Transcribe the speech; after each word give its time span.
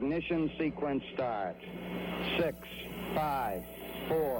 Ignition 0.00 0.48
sequence 0.56 1.02
start. 1.12 1.56
Six, 2.38 2.56
five, 3.16 3.64
four, 4.06 4.37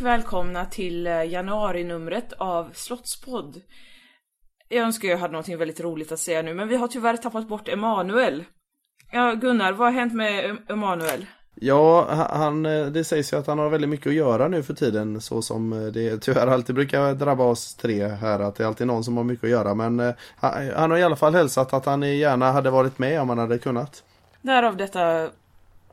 och 0.00 0.06
välkomna 0.06 0.64
till 0.64 1.06
eh, 1.06 1.22
januarinumret 1.24 2.32
av 2.32 2.70
Slottspodd. 2.74 3.60
Jag 4.68 4.84
önskar 4.84 5.08
jag 5.08 5.18
hade 5.18 5.32
någonting 5.32 5.58
väldigt 5.58 5.80
roligt 5.80 6.12
att 6.12 6.18
säga 6.18 6.42
nu, 6.42 6.54
men 6.54 6.68
vi 6.68 6.76
har 6.76 6.88
tyvärr 6.88 7.16
tappat 7.16 7.48
bort 7.48 7.68
Emanuel. 7.68 8.44
Ja, 9.12 9.32
Gunnar, 9.34 9.72
vad 9.72 9.86
har 9.88 10.00
hänt 10.00 10.14
med 10.14 10.44
Em- 10.44 10.72
Emanuel? 10.72 11.26
Ja, 11.54 12.14
ha- 12.14 12.36
han, 12.38 12.66
eh, 12.66 12.86
det 12.86 13.04
sägs 13.04 13.32
ju 13.32 13.36
att 13.36 13.46
han 13.46 13.58
har 13.58 13.68
väldigt 13.68 13.90
mycket 13.90 14.06
att 14.06 14.14
göra 14.14 14.48
nu 14.48 14.62
för 14.62 14.74
tiden 14.74 15.20
så 15.20 15.42
som 15.42 15.72
eh, 15.72 15.78
det 15.92 16.18
tyvärr 16.18 16.46
alltid 16.46 16.74
brukar 16.74 17.14
drabba 17.14 17.44
oss 17.44 17.74
tre 17.74 18.06
här 18.06 18.40
att 18.40 18.54
det 18.56 18.64
är 18.64 18.68
alltid 18.68 18.86
någon 18.86 19.04
som 19.04 19.16
har 19.16 19.24
mycket 19.24 19.44
att 19.44 19.50
göra 19.50 19.74
men 19.74 20.14
han, 20.36 20.70
han 20.76 20.90
har 20.90 20.98
i 20.98 21.02
alla 21.02 21.16
fall 21.16 21.34
hälsat 21.34 21.72
att 21.72 21.86
han 21.86 22.02
gärna 22.18 22.52
hade 22.52 22.70
varit 22.70 22.98
med 22.98 23.20
om 23.20 23.28
han 23.28 23.38
hade 23.38 23.58
kunnat. 23.58 24.02
Därav 24.42 24.76
detta 24.76 25.28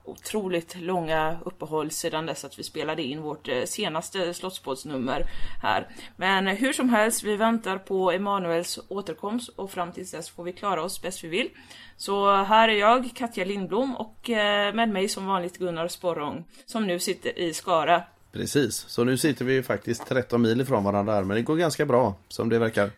otroligt 0.05 0.75
långa 0.75 1.37
uppehåll 1.45 1.91
sedan 1.91 2.25
dess 2.25 2.45
att 2.45 2.59
vi 2.59 2.63
spelade 2.63 3.03
in 3.03 3.21
vårt 3.21 3.47
eh, 3.47 3.63
senaste 3.65 4.33
Slottspoddsnummer 4.33 5.25
här. 5.61 5.87
Men 6.17 6.47
hur 6.47 6.73
som 6.73 6.89
helst, 6.89 7.23
vi 7.23 7.35
väntar 7.35 7.77
på 7.77 8.11
Emanuels 8.11 8.79
återkomst 8.87 9.49
och 9.49 9.71
fram 9.71 9.91
tills 9.91 10.11
dess 10.11 10.29
får 10.29 10.43
vi 10.43 10.53
klara 10.53 10.83
oss 10.83 11.01
bäst 11.01 11.23
vi 11.23 11.27
vill. 11.27 11.49
Så 11.97 12.35
här 12.35 12.69
är 12.69 12.79
jag, 12.79 13.11
Katja 13.15 13.45
Lindblom 13.45 13.95
och 13.95 14.29
eh, 14.29 14.73
med 14.73 14.89
mig 14.89 15.09
som 15.09 15.25
vanligt 15.25 15.57
Gunnar 15.57 15.87
Sporrong 15.87 16.43
som 16.65 16.87
nu 16.87 16.99
sitter 16.99 17.39
i 17.39 17.53
Skara. 17.53 18.03
Precis, 18.31 18.75
så 18.75 19.03
nu 19.03 19.17
sitter 19.17 19.45
vi 19.45 19.53
ju 19.53 19.63
faktiskt 19.63 20.07
13 20.07 20.41
mil 20.41 20.61
ifrån 20.61 20.83
varandra 20.83 21.13
här 21.13 21.23
men 21.23 21.35
det 21.35 21.41
går 21.41 21.55
ganska 21.55 21.85
bra 21.85 22.15
som 22.27 22.49
det 22.49 22.59
verkar. 22.59 22.91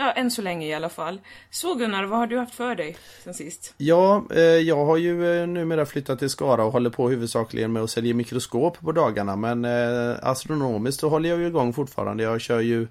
Ja, 0.00 0.12
än 0.12 0.30
så 0.30 0.42
länge 0.42 0.66
i 0.66 0.74
alla 0.74 0.88
fall. 0.88 1.20
Så 1.50 1.74
Gunnar, 1.74 2.04
vad 2.04 2.18
har 2.18 2.26
du 2.26 2.38
haft 2.38 2.54
för 2.54 2.74
dig 2.74 2.96
sen 3.24 3.34
sist? 3.34 3.74
Ja, 3.76 4.24
eh, 4.34 4.42
jag 4.42 4.84
har 4.84 4.96
ju 4.96 5.40
eh, 5.40 5.46
numera 5.46 5.86
flyttat 5.86 6.18
till 6.18 6.30
Skara 6.30 6.64
och 6.64 6.72
håller 6.72 6.90
på 6.90 7.08
huvudsakligen 7.08 7.72
med 7.72 7.82
att 7.82 7.90
sälja 7.90 8.14
mikroskop 8.14 8.80
på 8.80 8.92
dagarna 8.92 9.36
men 9.36 9.64
eh, 9.64 10.16
astronomiskt 10.22 11.00
så 11.00 11.08
håller 11.08 11.28
jag 11.28 11.38
ju 11.38 11.46
igång 11.46 11.72
fortfarande. 11.72 12.22
Jag 12.22 12.40
kör 12.40 12.60
ju 12.60 12.86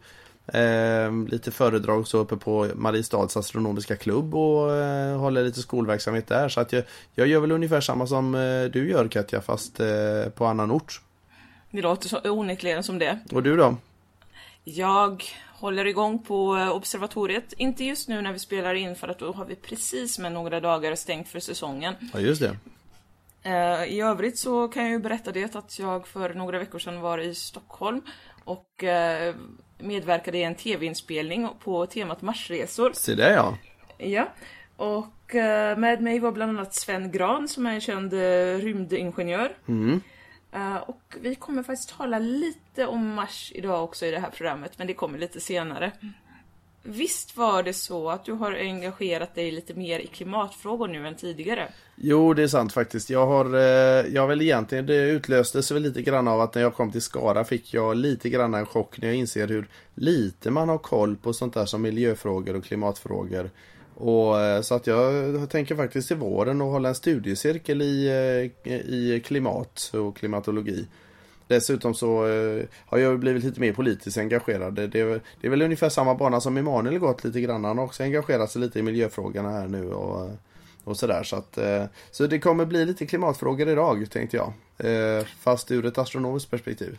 lite 1.30 1.52
föredrag 1.52 2.08
så 2.08 2.18
uppe 2.18 2.38
på 2.38 2.68
Mariestads 2.76 3.38
astronomiska 3.38 3.96
klubb 3.96 4.36
och 4.36 4.72
håller 5.20 5.44
lite 5.44 5.62
skolverksamhet 5.62 6.28
där 6.28 6.50
så 6.50 6.62
att 6.62 6.74
jag, 6.74 6.84
jag 7.16 7.28
gör 7.28 7.40
väl 7.40 7.52
ungefär 7.52 7.82
samma 7.82 8.08
som 8.08 8.32
du 8.74 8.90
gör 8.90 9.08
Katja 9.08 9.42
fast 9.42 9.82
på 10.36 10.46
annan 10.46 10.72
ort. 10.72 11.02
Det 11.72 11.82
låter 11.82 12.10
så 12.10 12.20
onekligen 12.24 12.84
som 12.84 13.00
det. 13.00 13.20
Och 13.32 13.44
du 13.44 13.58
då? 13.58 13.76
Jag 14.70 15.24
håller 15.54 15.86
igång 15.86 16.20
på 16.20 16.58
eh, 16.58 16.70
observatoriet, 16.70 17.54
inte 17.58 17.84
just 17.84 18.08
nu 18.08 18.22
när 18.22 18.34
vi 18.34 18.40
spelar 18.40 18.74
in 18.74 18.96
för 18.96 19.08
att 19.08 19.20
då 19.20 19.32
har 19.32 19.46
vi 19.46 19.56
precis 19.56 20.20
med 20.20 20.32
några 20.32 20.60
dagar 20.60 20.96
stängt 20.96 21.28
för 21.28 21.40
säsongen. 21.40 21.94
Ja 22.14 22.20
just 22.20 22.42
det. 22.42 22.58
Eh, 23.44 23.84
I 23.84 24.02
övrigt 24.02 24.38
så 24.38 24.68
kan 24.68 24.84
jag 24.84 24.92
ju 24.92 25.00
berätta 25.00 25.32
det 25.32 25.56
att 25.56 25.80
jag 25.80 26.08
för 26.08 26.34
några 26.34 26.60
veckor 26.60 26.80
sedan 26.80 27.02
var 27.02 27.18
i 27.18 27.36
Stockholm 27.36 28.02
och 28.44 28.84
eh, 28.84 29.36
medverkade 29.78 30.38
i 30.38 30.44
en 30.44 30.56
tv-inspelning 30.56 31.50
på 31.60 31.86
temat 31.86 32.22
Marsresor. 32.22 32.92
Se 32.94 33.16
där 33.16 33.34
ja. 33.34 33.58
Ja, 33.98 34.28
och 34.78 35.36
med 35.78 36.02
mig 36.02 36.20
var 36.20 36.32
bland 36.32 36.52
annat 36.52 36.76
Sven 36.76 37.12
Gran 37.12 37.48
som 37.48 37.66
är 37.66 37.74
en 37.74 37.82
känd 37.82 38.14
rymdingenjör. 38.62 39.58
Mm. 39.68 40.02
Eh, 40.52 40.76
och 40.76 41.16
vi 41.22 41.36
kommer 41.36 41.64
faktiskt 41.64 41.98
tala 41.98 42.20
lite 42.20 42.86
om 42.86 43.14
Mars 43.14 43.52
idag 43.56 43.84
också 43.84 44.06
i 44.06 44.12
det 44.12 44.20
här 44.20 44.30
programmet, 44.30 44.72
men 44.78 44.88
det 44.88 44.94
kommer 44.94 45.20
lite 45.20 45.40
senare. 45.40 45.92
Visst 46.90 47.38
var 47.38 47.64
det 47.64 47.74
så 47.74 48.10
att 48.10 48.26
du 48.26 48.34
har 48.34 48.52
engagerat 48.52 49.36
dig 49.36 49.52
lite 49.52 49.74
mer 49.74 50.00
i 50.00 50.08
klimatfrågor 50.08 50.88
nu 50.88 51.08
än 51.08 51.16
tidigare? 51.16 51.72
Jo, 51.96 52.34
det 52.34 52.44
är 52.44 52.48
sant 52.48 52.74
faktiskt. 52.74 53.10
Jag 53.10 53.28
har, 53.28 53.56
eh, 53.56 54.14
jag 54.14 54.22
har 54.22 54.28
väl 54.28 54.42
egentligen, 54.42 54.86
det 54.86 55.10
utlöstes 55.10 55.72
väl 55.72 55.82
lite 55.82 56.02
grann 56.02 56.28
av 56.28 56.42
att 56.42 56.56
när 56.56 56.62
jag 56.62 56.76
kom 56.76 56.92
till 56.92 57.02
Skara 57.02 57.44
fick 57.44 57.74
jag 57.74 57.98
lite 57.98 58.30
grann 58.30 58.54
en 58.54 58.66
chock 58.66 59.02
när 59.02 59.08
jag 59.08 59.18
inser 59.18 59.48
hur 59.48 59.68
lite 59.96 60.52
man 60.52 60.70
har 60.70 60.78
koll 60.78 61.16
på 61.16 61.34
sånt 61.34 61.54
där 61.54 61.66
som 61.66 61.82
miljöfrågor 61.82 62.56
och 62.56 62.64
klimatfrågor. 62.64 63.50
Och 64.00 64.40
eh, 64.40 64.62
så 64.62 64.76
att 64.76 64.88
jag 64.88 65.50
tänker 65.50 65.76
faktiskt 65.76 66.08
till 66.08 66.18
våren 66.18 66.62
att 66.62 66.68
hålla 66.72 66.90
en 66.90 66.96
studiecirkel 66.96 67.82
i, 67.82 68.08
eh, 68.64 68.74
i 68.74 69.22
klimat 69.26 69.92
och 69.94 70.18
klimatologi. 70.18 70.88
Dessutom 71.48 71.94
så 71.94 72.28
eh, 72.28 72.64
har 72.86 72.98
jag 72.98 73.20
blivit 73.20 73.44
lite 73.44 73.60
mer 73.60 73.74
politiskt 73.74 74.18
engagerad. 74.18 74.74
Det, 74.74 74.88
det, 74.88 75.00
är- 75.00 75.22
det 75.42 75.48
är 75.48 75.52
väl 75.52 75.62
ungefär 75.62 75.90
samma 75.90 76.16
bana 76.16 76.42
som 76.42 76.58
Emanuel 76.58 77.00
gått 77.00 77.24
lite 77.24 77.42
grann. 77.42 77.64
Han 77.64 77.78
har 77.78 77.86
också 77.86 78.04
engagerat 78.04 78.52
sig 78.52 78.62
lite 78.62 78.80
i 78.80 78.82
miljöfrågorna 78.82 79.50
här 79.52 79.68
nu 79.68 79.92
och, 79.92 80.30
och 80.84 80.98
sådär. 80.98 81.24
Så, 81.24 81.36
att, 81.36 81.58
så 82.12 82.28
det 82.28 82.40
kommer 82.40 82.66
bli 82.66 82.86
lite 82.86 83.06
klimatfrågor 83.06 83.70
idag 83.70 84.08
tänkte 84.12 84.38
jag. 84.38 84.54
Fast 85.40 85.72
ur 85.72 85.86
ett 85.86 85.98
astronomiskt 85.98 86.52
perspektiv. 86.52 86.98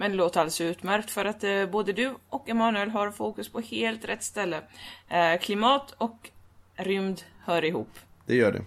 Men 0.00 0.10
det 0.10 0.16
låter 0.16 0.40
alldeles 0.40 0.60
utmärkt 0.60 1.10
för 1.10 1.24
att 1.24 1.44
eh, 1.44 1.66
både 1.66 1.92
du 1.92 2.14
och 2.28 2.48
Emanuel 2.48 2.90
har 2.90 3.10
fokus 3.10 3.48
på 3.48 3.60
helt 3.60 4.04
rätt 4.04 4.22
ställe. 4.22 4.60
Eh, 5.08 5.40
klimat 5.40 5.94
och 5.98 6.30
rymd 6.76 7.22
hör 7.44 7.64
ihop. 7.64 7.88
Det 8.26 8.34
gör 8.34 8.52
det. 8.52 8.62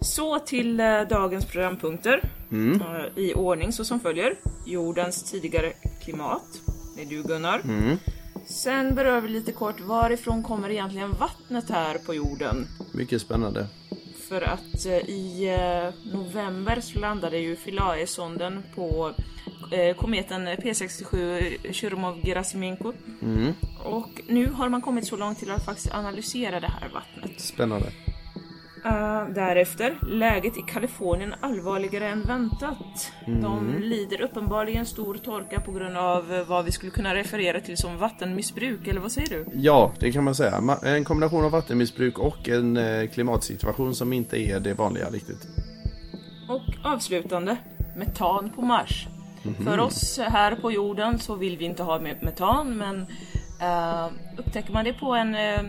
Så 0.00 0.38
till 0.38 0.80
eh, 0.80 1.00
dagens 1.00 1.46
programpunkter. 1.46 2.22
Eh, 2.80 3.24
I 3.24 3.34
ordning 3.34 3.72
så 3.72 3.84
som 3.84 4.00
följer. 4.00 4.36
Jordens 4.66 5.30
tidigare 5.30 5.72
klimat. 6.04 6.46
Det 6.96 7.02
är 7.02 7.06
du 7.06 7.22
Gunnar. 7.22 7.62
Sen 8.46 8.94
berör 8.94 9.20
vi 9.20 9.28
lite 9.28 9.52
kort 9.52 9.80
varifrån 9.80 10.42
kommer 10.42 10.70
egentligen 10.70 11.12
vattnet 11.12 11.70
här 11.70 11.98
på 11.98 12.14
jorden? 12.14 12.66
Mycket 12.92 13.22
spännande. 13.22 13.66
För 14.28 14.42
att 14.42 14.86
eh, 14.86 14.92
i 14.92 15.56
eh, 15.58 16.12
november 16.12 16.80
så 16.80 16.98
landade 16.98 17.38
ju 17.38 17.56
Philae-sonden 17.56 18.62
på 18.74 19.14
eh, 19.72 19.96
kometen 19.96 20.48
P67 20.48 21.12
Churyumov-Gerasimenko. 21.72 22.92
Och 23.84 24.20
nu 24.26 24.46
har 24.46 24.68
man 24.68 24.80
kommit 24.80 25.06
så 25.06 25.16
långt 25.16 25.38
till 25.38 25.50
att 25.50 25.64
faktiskt 25.64 25.94
analysera 25.94 26.60
det 26.60 26.72
här 26.80 26.88
vattnet. 26.88 27.40
Spännande. 27.40 27.92
Eh, 28.84 29.28
därefter, 29.34 29.94
läget 30.02 30.56
i 30.56 30.62
Kalifornien 30.62 31.34
allvarligare 31.40 32.08
än 32.08 32.22
väntat. 32.22 33.12
De 33.26 33.78
lider 33.80 34.20
uppenbarligen 34.20 34.86
stor 34.86 35.14
torka 35.14 35.60
på 35.60 35.72
grund 35.72 35.96
av 35.96 36.34
eh, 36.34 36.44
vad 36.48 36.64
vi 36.64 36.72
skulle 36.72 36.92
kunna 36.92 37.14
referera 37.14 37.60
till 37.60 37.76
som 37.76 37.98
vattenmissbruk, 37.98 38.86
eller 38.86 39.00
vad 39.00 39.12
säger 39.12 39.28
du? 39.28 39.46
Ja, 39.54 39.92
det 40.00 40.12
kan 40.12 40.24
man 40.24 40.34
säga. 40.34 40.78
En 40.84 41.04
kombination 41.04 41.44
av 41.44 41.50
vattenmissbruk 41.50 42.18
och 42.18 42.48
en 42.48 42.76
eh, 42.76 43.08
klimatsituation 43.08 43.94
som 43.94 44.12
inte 44.12 44.36
är 44.40 44.60
det 44.60 44.74
vanliga 44.74 45.10
riktigt. 45.10 45.46
Och 46.48 46.62
avslutande, 46.92 47.56
metan 47.96 48.50
på 48.50 48.62
Mars. 48.62 49.06
För 49.64 49.78
oss 49.80 50.18
här 50.18 50.54
på 50.54 50.72
jorden 50.72 51.18
så 51.18 51.34
vill 51.34 51.56
vi 51.58 51.64
inte 51.64 51.82
ha 51.82 51.98
me- 51.98 52.24
metan, 52.24 52.76
men 52.76 53.06
eh, 53.60 54.06
upptäcker 54.38 54.72
man 54.72 54.84
det 54.84 54.92
på 54.92 55.14
en 55.14 55.34
eh, 55.34 55.60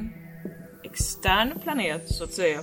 extern 0.84 1.54
planet 1.64 2.04
så 2.10 2.24
att 2.24 2.34
säga, 2.34 2.60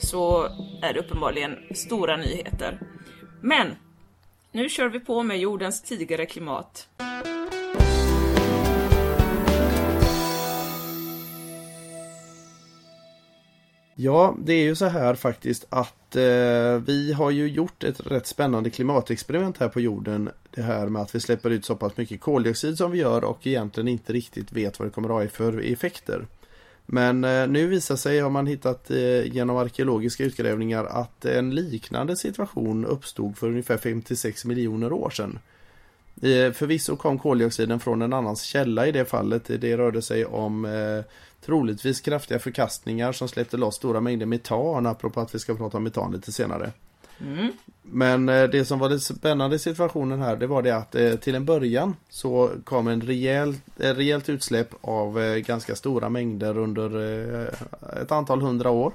så 0.00 0.44
är 0.82 0.92
det 0.94 1.00
uppenbarligen 1.00 1.58
stora 1.74 2.16
nyheter. 2.16 2.80
Men 3.40 3.66
nu 4.52 4.68
kör 4.68 4.88
vi 4.88 5.00
på 5.00 5.22
med 5.22 5.38
jordens 5.38 5.82
tidigare 5.82 6.26
klimat. 6.26 6.88
Ja, 14.02 14.36
det 14.38 14.52
är 14.52 14.62
ju 14.62 14.74
så 14.74 14.86
här 14.86 15.14
faktiskt 15.14 15.66
att 15.68 16.16
eh, 16.16 16.76
vi 16.86 17.12
har 17.16 17.30
ju 17.30 17.48
gjort 17.48 17.84
ett 17.84 18.06
rätt 18.06 18.26
spännande 18.26 18.70
klimatexperiment 18.70 19.58
här 19.58 19.68
på 19.68 19.80
jorden. 19.80 20.30
Det 20.50 20.62
här 20.62 20.88
med 20.88 21.02
att 21.02 21.14
vi 21.14 21.20
släpper 21.20 21.50
ut 21.50 21.64
så 21.64 21.76
pass 21.76 21.96
mycket 21.96 22.20
koldioxid 22.20 22.78
som 22.78 22.90
vi 22.90 22.98
gör 22.98 23.24
och 23.24 23.46
egentligen 23.46 23.88
inte 23.88 24.12
riktigt 24.12 24.52
vet 24.52 24.78
vad 24.78 24.88
det 24.88 24.92
kommer 24.92 25.08
att 25.08 25.14
ha 25.14 25.28
för 25.28 25.72
effekter. 25.72 26.26
Men 26.92 27.24
eh, 27.24 27.48
nu 27.48 27.66
visar 27.66 27.96
sig, 27.96 28.20
har 28.20 28.30
man 28.30 28.46
hittat 28.46 28.90
eh, 28.90 29.24
genom 29.24 29.56
arkeologiska 29.56 30.24
utgrävningar, 30.24 30.84
att 30.84 31.24
en 31.24 31.54
liknande 31.54 32.16
situation 32.16 32.84
uppstod 32.84 33.38
för 33.38 33.46
ungefär 33.46 33.76
56 33.76 34.44
miljoner 34.44 34.92
år 34.92 35.10
sedan. 35.10 35.38
Eh, 36.22 36.52
förvisso 36.52 36.96
kom 36.96 37.18
koldioxiden 37.18 37.80
från 37.80 38.02
en 38.02 38.12
annans 38.12 38.42
källa 38.42 38.86
i 38.86 38.92
det 38.92 39.04
fallet. 39.04 39.44
Det 39.60 39.76
rörde 39.76 40.02
sig 40.02 40.24
om 40.24 40.64
eh, 40.64 41.04
troligtvis 41.44 42.00
kraftiga 42.00 42.38
förkastningar 42.38 43.12
som 43.12 43.28
släppte 43.28 43.56
loss 43.56 43.76
stora 43.76 44.00
mängder 44.00 44.26
metan, 44.26 44.86
apropå 44.86 45.20
att 45.20 45.34
vi 45.34 45.38
ska 45.38 45.54
prata 45.54 45.76
om 45.76 45.84
metan 45.84 46.12
lite 46.12 46.32
senare. 46.32 46.72
Mm. 47.20 47.52
Men 47.82 48.28
eh, 48.28 48.48
det 48.48 48.64
som 48.64 48.78
var 48.78 48.88
det 48.88 49.00
spännande 49.00 49.56
i 49.56 49.58
situationen 49.58 50.20
här 50.22 50.36
det 50.36 50.46
var 50.46 50.62
det 50.62 50.76
att 50.76 50.94
eh, 50.94 51.14
till 51.14 51.34
en 51.34 51.44
början 51.44 51.96
så 52.08 52.50
kom 52.64 52.88
en 52.88 53.00
rejäl, 53.00 53.54
ett 53.78 53.96
rejält 53.96 54.28
utsläpp 54.28 54.68
av 54.80 55.20
eh, 55.20 55.36
ganska 55.36 55.76
stora 55.76 56.08
mängder 56.08 56.58
under 56.58 57.00
eh, 57.42 58.02
ett 58.02 58.12
antal 58.12 58.40
hundra 58.40 58.70
år. 58.70 58.92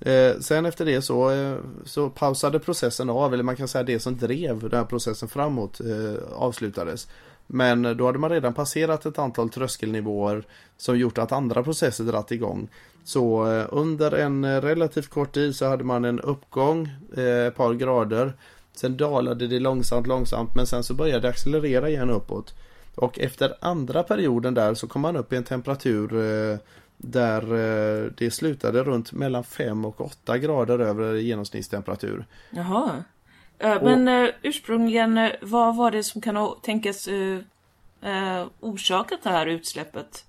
Eh, 0.00 0.38
sen 0.40 0.66
efter 0.66 0.84
det 0.84 1.02
så, 1.02 1.30
eh, 1.30 1.56
så 1.84 2.10
pausade 2.10 2.58
processen 2.58 3.10
av, 3.10 3.34
eller 3.34 3.44
man 3.44 3.56
kan 3.56 3.68
säga 3.68 3.84
det 3.84 4.00
som 4.00 4.18
drev 4.18 4.60
den 4.60 4.78
här 4.78 4.84
processen 4.84 5.28
framåt 5.28 5.80
avslutades. 6.32 7.08
Men 7.46 7.96
då 7.96 8.06
hade 8.06 8.18
man 8.18 8.30
redan 8.30 8.54
passerat 8.54 9.06
ett 9.06 9.18
antal 9.18 9.50
tröskelnivåer 9.50 10.44
som 10.76 10.98
gjort 10.98 11.18
att 11.18 11.32
andra 11.32 11.62
processer 11.62 12.04
dratt 12.04 12.32
igång. 12.32 12.68
Så 13.04 13.52
eh, 13.52 13.66
under 13.70 14.12
en 14.12 14.44
eh, 14.44 14.60
relativt 14.60 15.08
kort 15.10 15.32
tid 15.32 15.56
så 15.56 15.66
hade 15.66 15.84
man 15.84 16.04
en 16.04 16.20
uppgång 16.20 16.88
ett 17.16 17.56
par 17.56 17.74
grader. 17.74 18.32
Sen 18.72 18.96
dalade 18.96 19.46
det 19.46 19.58
långsamt, 19.58 20.06
långsamt 20.06 20.54
men 20.54 20.66
sen 20.66 20.84
så 20.84 20.94
började 20.94 21.20
det 21.20 21.28
accelerera 21.28 21.88
igen 21.88 22.10
uppåt. 22.10 22.54
Och 22.94 23.18
efter 23.18 23.54
andra 23.60 24.02
perioden 24.02 24.54
där 24.54 24.74
så 24.74 24.86
kom 24.86 25.02
man 25.02 25.16
upp 25.16 25.32
i 25.32 25.36
en 25.36 25.44
temperatur 25.44 26.08
där 26.96 27.42
det 28.16 28.30
slutade 28.30 28.82
runt 28.82 29.12
mellan 29.12 29.44
5 29.44 29.84
och 29.84 30.00
8 30.00 30.38
grader 30.38 30.78
över 30.78 31.14
genomsnittstemperatur. 31.14 32.26
Jaha. 32.50 33.04
Men 33.58 34.08
och, 34.08 34.30
ursprungligen, 34.42 35.30
vad 35.42 35.76
var 35.76 35.90
det 35.90 36.02
som 36.02 36.20
kan 36.20 36.54
tänkas 36.62 37.08
uh, 37.08 37.38
uh, 38.04 38.46
orsakat 38.60 39.22
det 39.22 39.30
här 39.30 39.46
utsläppet? 39.46 40.24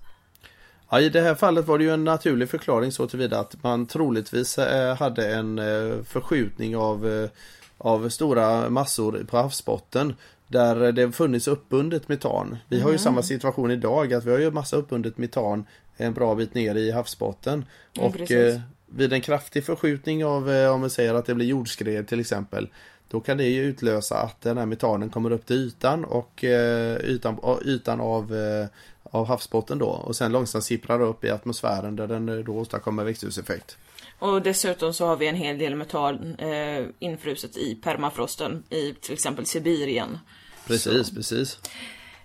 Ja, 0.90 1.00
I 1.00 1.08
det 1.08 1.20
här 1.20 1.34
fallet 1.34 1.66
var 1.66 1.78
det 1.78 1.84
ju 1.84 1.90
en 1.90 2.04
naturlig 2.04 2.48
förklaring 2.48 2.92
så 2.92 3.06
tillvida 3.06 3.40
att 3.40 3.62
man 3.62 3.86
troligtvis 3.86 4.58
eh, 4.58 4.96
hade 4.96 5.34
en 5.34 5.58
eh, 5.58 6.02
förskjutning 6.04 6.76
av, 6.76 7.08
eh, 7.08 7.30
av 7.78 8.08
stora 8.08 8.70
massor 8.70 9.24
på 9.30 9.36
havsbotten 9.36 10.14
där 10.46 10.92
det 10.92 11.12
funnits 11.12 11.48
uppbundet 11.48 12.08
metan. 12.08 12.56
Vi 12.68 12.76
har 12.80 12.88
ju 12.88 12.94
mm. 12.94 12.98
samma 12.98 13.22
situation 13.22 13.70
idag 13.70 14.14
att 14.14 14.24
vi 14.24 14.30
har 14.30 14.38
ju 14.38 14.50
massa 14.50 14.76
uppbundet 14.76 15.18
metan 15.18 15.64
en 15.96 16.14
bra 16.14 16.34
bit 16.34 16.54
ner 16.54 16.74
i 16.74 16.90
havsbotten. 16.90 17.64
Ja, 17.92 18.02
och 18.02 18.30
eh, 18.30 18.60
vid 18.86 19.12
en 19.12 19.20
kraftig 19.20 19.64
förskjutning 19.64 20.24
av, 20.24 20.48
om 20.48 20.82
vi 20.82 20.90
säger 20.90 21.14
att 21.14 21.26
det 21.26 21.34
blir 21.34 21.46
jordskred 21.46 22.08
till 22.08 22.20
exempel 22.20 22.68
då 23.08 23.20
kan 23.20 23.36
det 23.36 23.44
ju 23.44 23.62
utlösa 23.62 24.18
att 24.18 24.40
den 24.40 24.58
här 24.58 24.66
metanen 24.66 25.10
kommer 25.10 25.30
upp 25.30 25.46
till 25.46 25.56
ytan 25.56 26.04
och 26.04 26.44
eh, 26.44 26.96
ytan, 26.96 27.38
ytan 27.64 28.00
av 28.00 28.34
eh, 28.34 28.66
av 29.10 29.26
havsbotten 29.26 29.78
då 29.78 29.86
och 29.86 30.16
sen 30.16 30.32
långsamt 30.32 30.64
sipprar 30.64 31.00
upp 31.00 31.24
i 31.24 31.30
atmosfären 31.30 31.96
där 31.96 32.06
den 32.06 32.44
då 32.44 32.52
åstadkommer 32.52 33.04
växthuseffekt. 33.04 33.76
Och 34.18 34.42
dessutom 34.42 34.94
så 34.94 35.06
har 35.06 35.16
vi 35.16 35.26
en 35.26 35.34
hel 35.34 35.58
del 35.58 35.74
metan 35.74 36.34
eh, 36.34 36.86
infruset 36.98 37.56
i 37.56 37.74
permafrosten 37.74 38.62
i 38.70 38.92
till 38.92 39.12
exempel 39.12 39.46
Sibirien. 39.46 40.18
Precis, 40.66 41.06
så. 41.06 41.14
precis. 41.14 41.58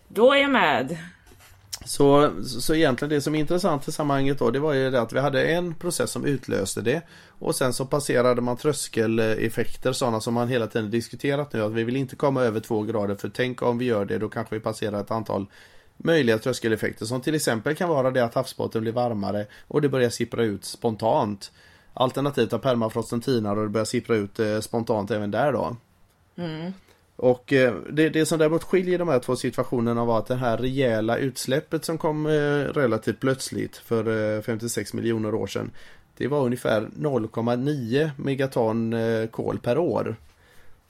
Då 0.07 0.33
är 0.33 0.37
jag 0.37 0.51
med. 0.51 0.97
Så, 1.85 2.31
så 2.43 2.75
egentligen 2.75 3.09
det 3.09 3.21
som 3.21 3.35
är 3.35 3.39
intressant 3.39 3.87
i 3.87 3.91
sammanhanget 3.91 4.39
då 4.39 4.51
det 4.51 4.59
var 4.59 4.73
ju 4.73 4.91
det 4.91 5.01
att 5.01 5.13
vi 5.13 5.19
hade 5.19 5.43
en 5.43 5.73
process 5.73 6.11
som 6.11 6.25
utlöste 6.25 6.81
det 6.81 7.01
och 7.39 7.55
sen 7.55 7.73
så 7.73 7.85
passerade 7.85 8.41
man 8.41 8.57
tröskeleffekter 8.57 9.93
sådana 9.93 10.21
som 10.21 10.33
man 10.33 10.47
hela 10.47 10.67
tiden 10.67 10.91
diskuterat 10.91 11.53
nu 11.53 11.61
att 11.61 11.71
vi 11.71 11.83
vill 11.83 11.95
inte 11.95 12.15
komma 12.15 12.41
över 12.41 12.59
två 12.59 12.81
grader 12.81 13.15
för 13.15 13.29
tänk 13.29 13.61
om 13.61 13.77
vi 13.77 13.85
gör 13.85 14.05
det 14.05 14.17
då 14.17 14.29
kanske 14.29 14.55
vi 14.55 14.61
passerar 14.61 15.01
ett 15.01 15.11
antal 15.11 15.45
möjliga 15.97 16.37
tröskeleffekter 16.37 17.05
som 17.05 17.21
till 17.21 17.35
exempel 17.35 17.75
kan 17.75 17.89
vara 17.89 18.11
det 18.11 18.23
att 18.23 18.33
havsbotten 18.33 18.81
blir 18.81 18.91
varmare 18.91 19.45
och 19.67 19.81
det 19.81 19.89
börjar 19.89 20.09
sippra 20.09 20.43
ut 20.43 20.65
spontant. 20.65 21.51
Alternativt 21.93 22.53
att 22.53 22.61
permafrosten 22.61 23.21
tinar 23.21 23.55
och 23.55 23.63
det 23.63 23.69
börjar 23.69 23.85
sippra 23.85 24.15
ut 24.15 24.39
eh, 24.39 24.59
spontant 24.59 25.11
även 25.11 25.31
där 25.31 25.53
då. 25.53 25.75
Mm. 26.35 26.73
Och 27.15 27.53
eh, 27.53 27.73
det, 27.91 28.09
det 28.09 28.25
som 28.25 28.39
däremot 28.39 28.63
skiljer 28.63 28.99
de 28.99 29.07
här 29.07 29.19
två 29.19 29.35
situationerna 29.35 30.05
var 30.05 30.19
att 30.19 30.27
det 30.27 30.35
här 30.35 30.57
rejäla 30.57 31.17
utsläppet 31.17 31.85
som 31.85 31.97
kom 31.97 32.25
eh, 32.25 32.31
relativt 32.73 33.19
plötsligt 33.19 33.77
för 33.77 34.41
56 34.41 34.93
miljoner 34.93 35.35
år 35.35 35.47
sedan. 35.47 35.71
Det 36.17 36.27
var 36.27 36.45
ungefär 36.45 36.81
0,9 36.81 38.11
megaton 38.17 38.95
kol 39.31 39.59
per 39.59 39.77
år. 39.77 40.15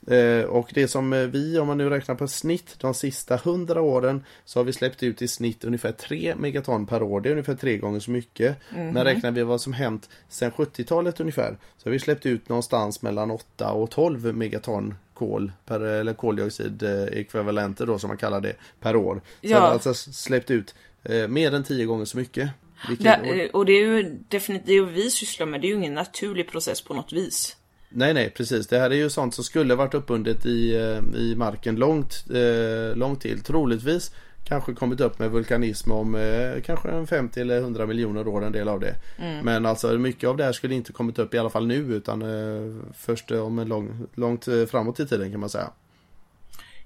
Eh, 0.06 0.44
och 0.44 0.70
det 0.74 0.88
som 0.88 1.12
eh, 1.12 1.20
vi, 1.20 1.58
om 1.58 1.66
man 1.66 1.78
nu 1.78 1.90
räknar 1.90 2.14
på 2.14 2.28
snitt, 2.28 2.76
de 2.78 2.94
sista 2.94 3.34
100 3.34 3.80
åren 3.80 4.24
så 4.44 4.58
har 4.58 4.64
vi 4.64 4.72
släppt 4.72 5.02
ut 5.02 5.22
i 5.22 5.28
snitt 5.28 5.64
ungefär 5.64 5.92
3 5.92 6.34
megaton 6.38 6.86
per 6.86 7.02
år. 7.02 7.20
Det 7.20 7.28
är 7.28 7.30
ungefär 7.30 7.54
tre 7.54 7.78
gånger 7.78 8.00
så 8.00 8.10
mycket. 8.10 8.56
Mm 8.70 8.88
-hmm. 8.88 8.92
Men 8.92 9.04
räknar 9.04 9.30
vi 9.30 9.42
vad 9.42 9.60
som 9.60 9.72
hänt 9.72 10.08
sedan 10.28 10.50
70-talet 10.50 11.20
ungefär 11.20 11.56
så 11.76 11.88
har 11.88 11.92
vi 11.92 11.98
släppt 11.98 12.26
ut 12.26 12.48
någonstans 12.48 13.02
mellan 13.02 13.30
8 13.30 13.72
och 13.72 13.90
12 13.90 14.34
megaton 14.34 14.94
kol 15.14 15.52
per, 15.66 15.80
eller 15.80 16.14
koldioxid 16.14 16.82
ekvivalenter 17.12 17.86
då 17.86 17.98
som 17.98 18.08
man 18.08 18.16
kallar 18.16 18.40
det 18.40 18.56
per 18.80 18.96
år. 18.96 19.20
Så 19.40 19.48
ja. 19.48 19.58
har 19.58 19.68
alltså 19.68 19.94
släppt 19.94 20.50
ut 20.50 20.74
eh, 21.02 21.28
mer 21.28 21.54
än 21.54 21.64
10 21.64 21.84
gånger 21.84 22.04
så 22.04 22.16
mycket. 22.16 22.50
Vilket, 22.88 23.22
det, 23.22 23.50
och 23.50 23.66
det 23.66 23.72
är 23.72 23.86
ju 23.86 24.18
definitivt, 24.28 24.66
det 24.66 24.80
vi 24.80 25.10
sysslar 25.10 25.46
med, 25.46 25.60
det 25.60 25.66
är 25.66 25.68
ju 25.68 25.74
ingen 25.74 25.94
naturlig 25.94 26.50
process 26.50 26.80
på 26.80 26.94
något 26.94 27.12
vis. 27.12 27.56
Nej, 27.88 28.14
nej, 28.14 28.30
precis. 28.30 28.66
Det 28.66 28.78
här 28.78 28.90
är 28.90 28.94
ju 28.94 29.10
sånt 29.10 29.34
som 29.34 29.44
skulle 29.44 29.74
varit 29.74 29.94
uppbundet 29.94 30.46
i, 30.46 30.74
eh, 30.74 31.20
i 31.20 31.34
marken 31.36 31.76
långt, 31.76 32.24
eh, 32.30 32.96
långt 32.96 33.20
till. 33.20 33.40
Troligtvis 33.40 34.14
kanske 34.44 34.74
kommit 34.74 35.00
upp 35.00 35.18
med 35.18 35.30
vulkanism 35.30 35.92
om 35.92 36.14
eh, 36.14 36.62
kanske 36.62 36.88
en 36.88 37.06
50 37.06 37.40
eller 37.40 37.58
100 37.58 37.86
miljoner 37.86 38.28
år 38.28 38.44
en 38.44 38.52
del 38.52 38.68
av 38.68 38.80
det. 38.80 38.94
Mm. 39.18 39.44
Men 39.44 39.66
alltså 39.66 39.88
mycket 39.98 40.28
av 40.28 40.36
det 40.36 40.44
här 40.44 40.52
skulle 40.52 40.74
inte 40.74 40.92
kommit 40.92 41.18
upp 41.18 41.34
i 41.34 41.38
alla 41.38 41.50
fall 41.50 41.66
nu 41.66 41.74
utan 41.74 42.22
eh, 42.22 42.76
först 42.94 43.30
om 43.30 43.58
en 43.58 43.68
lång, 43.68 44.06
långt 44.14 44.48
eh, 44.48 44.64
framåt 44.64 45.00
i 45.00 45.06
tiden 45.06 45.30
kan 45.30 45.40
man 45.40 45.48
säga. 45.48 45.70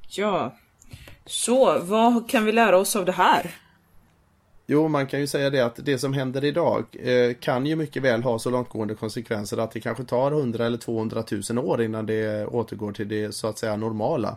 Ja, 0.09 0.57
så 1.27 1.79
vad 1.79 2.31
kan 2.31 2.45
vi 2.45 2.53
lära 2.53 2.79
oss 2.79 2.97
av 2.97 3.05
det 3.05 3.13
här? 3.13 3.55
Jo, 4.71 4.89
man 4.89 5.07
kan 5.07 5.21
ju 5.21 5.27
säga 5.27 5.51
det 5.51 5.61
att 5.61 5.77
det 5.77 5.99
som 5.99 6.13
händer 6.13 6.45
idag 6.45 6.85
eh, 6.93 7.35
kan 7.41 7.67
ju 7.67 7.77
mycket 7.77 8.03
väl 8.03 8.23
ha 8.23 8.39
så 8.39 8.51
långtgående 8.51 8.95
konsekvenser 8.95 9.57
att 9.57 9.71
det 9.71 9.81
kanske 9.81 10.05
tar 10.05 10.33
100 10.33 10.67
eller 10.67 10.79
200 10.79 11.25
000 11.51 11.59
år 11.59 11.83
innan 11.83 12.07
det 12.07 12.47
återgår 12.47 12.93
till 12.93 13.09
det 13.09 13.35
så 13.35 13.49
att 13.49 13.59
säga 13.59 13.77
normala. 13.77 14.37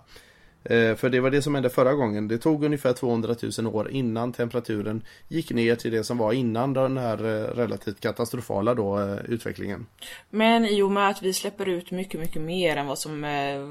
Eh, 0.63 0.95
för 0.95 1.09
det 1.09 1.19
var 1.19 1.29
det 1.31 1.41
som 1.41 1.55
hände 1.55 1.69
förra 1.69 1.93
gången. 1.93 2.27
Det 2.27 2.37
tog 2.37 2.63
ungefär 2.63 2.93
200 2.93 3.35
000 3.59 3.75
år 3.75 3.91
innan 3.91 4.33
temperaturen 4.33 5.03
gick 5.27 5.51
ner 5.51 5.75
till 5.75 5.91
det 5.91 6.03
som 6.03 6.17
var 6.17 6.33
innan 6.33 6.73
den 6.73 6.97
här 6.97 7.17
eh, 7.17 7.55
relativt 7.55 7.99
katastrofala 7.99 8.73
då, 8.73 8.99
eh, 8.99 9.17
utvecklingen. 9.27 9.85
Men 10.29 10.65
i 10.65 10.81
och 10.81 10.91
med 10.91 11.09
att 11.09 11.21
vi 11.21 11.33
släpper 11.33 11.69
ut 11.69 11.91
mycket, 11.91 12.19
mycket 12.19 12.41
mer 12.41 12.77
än 12.77 12.87
vad 12.87 12.99
som 12.99 13.21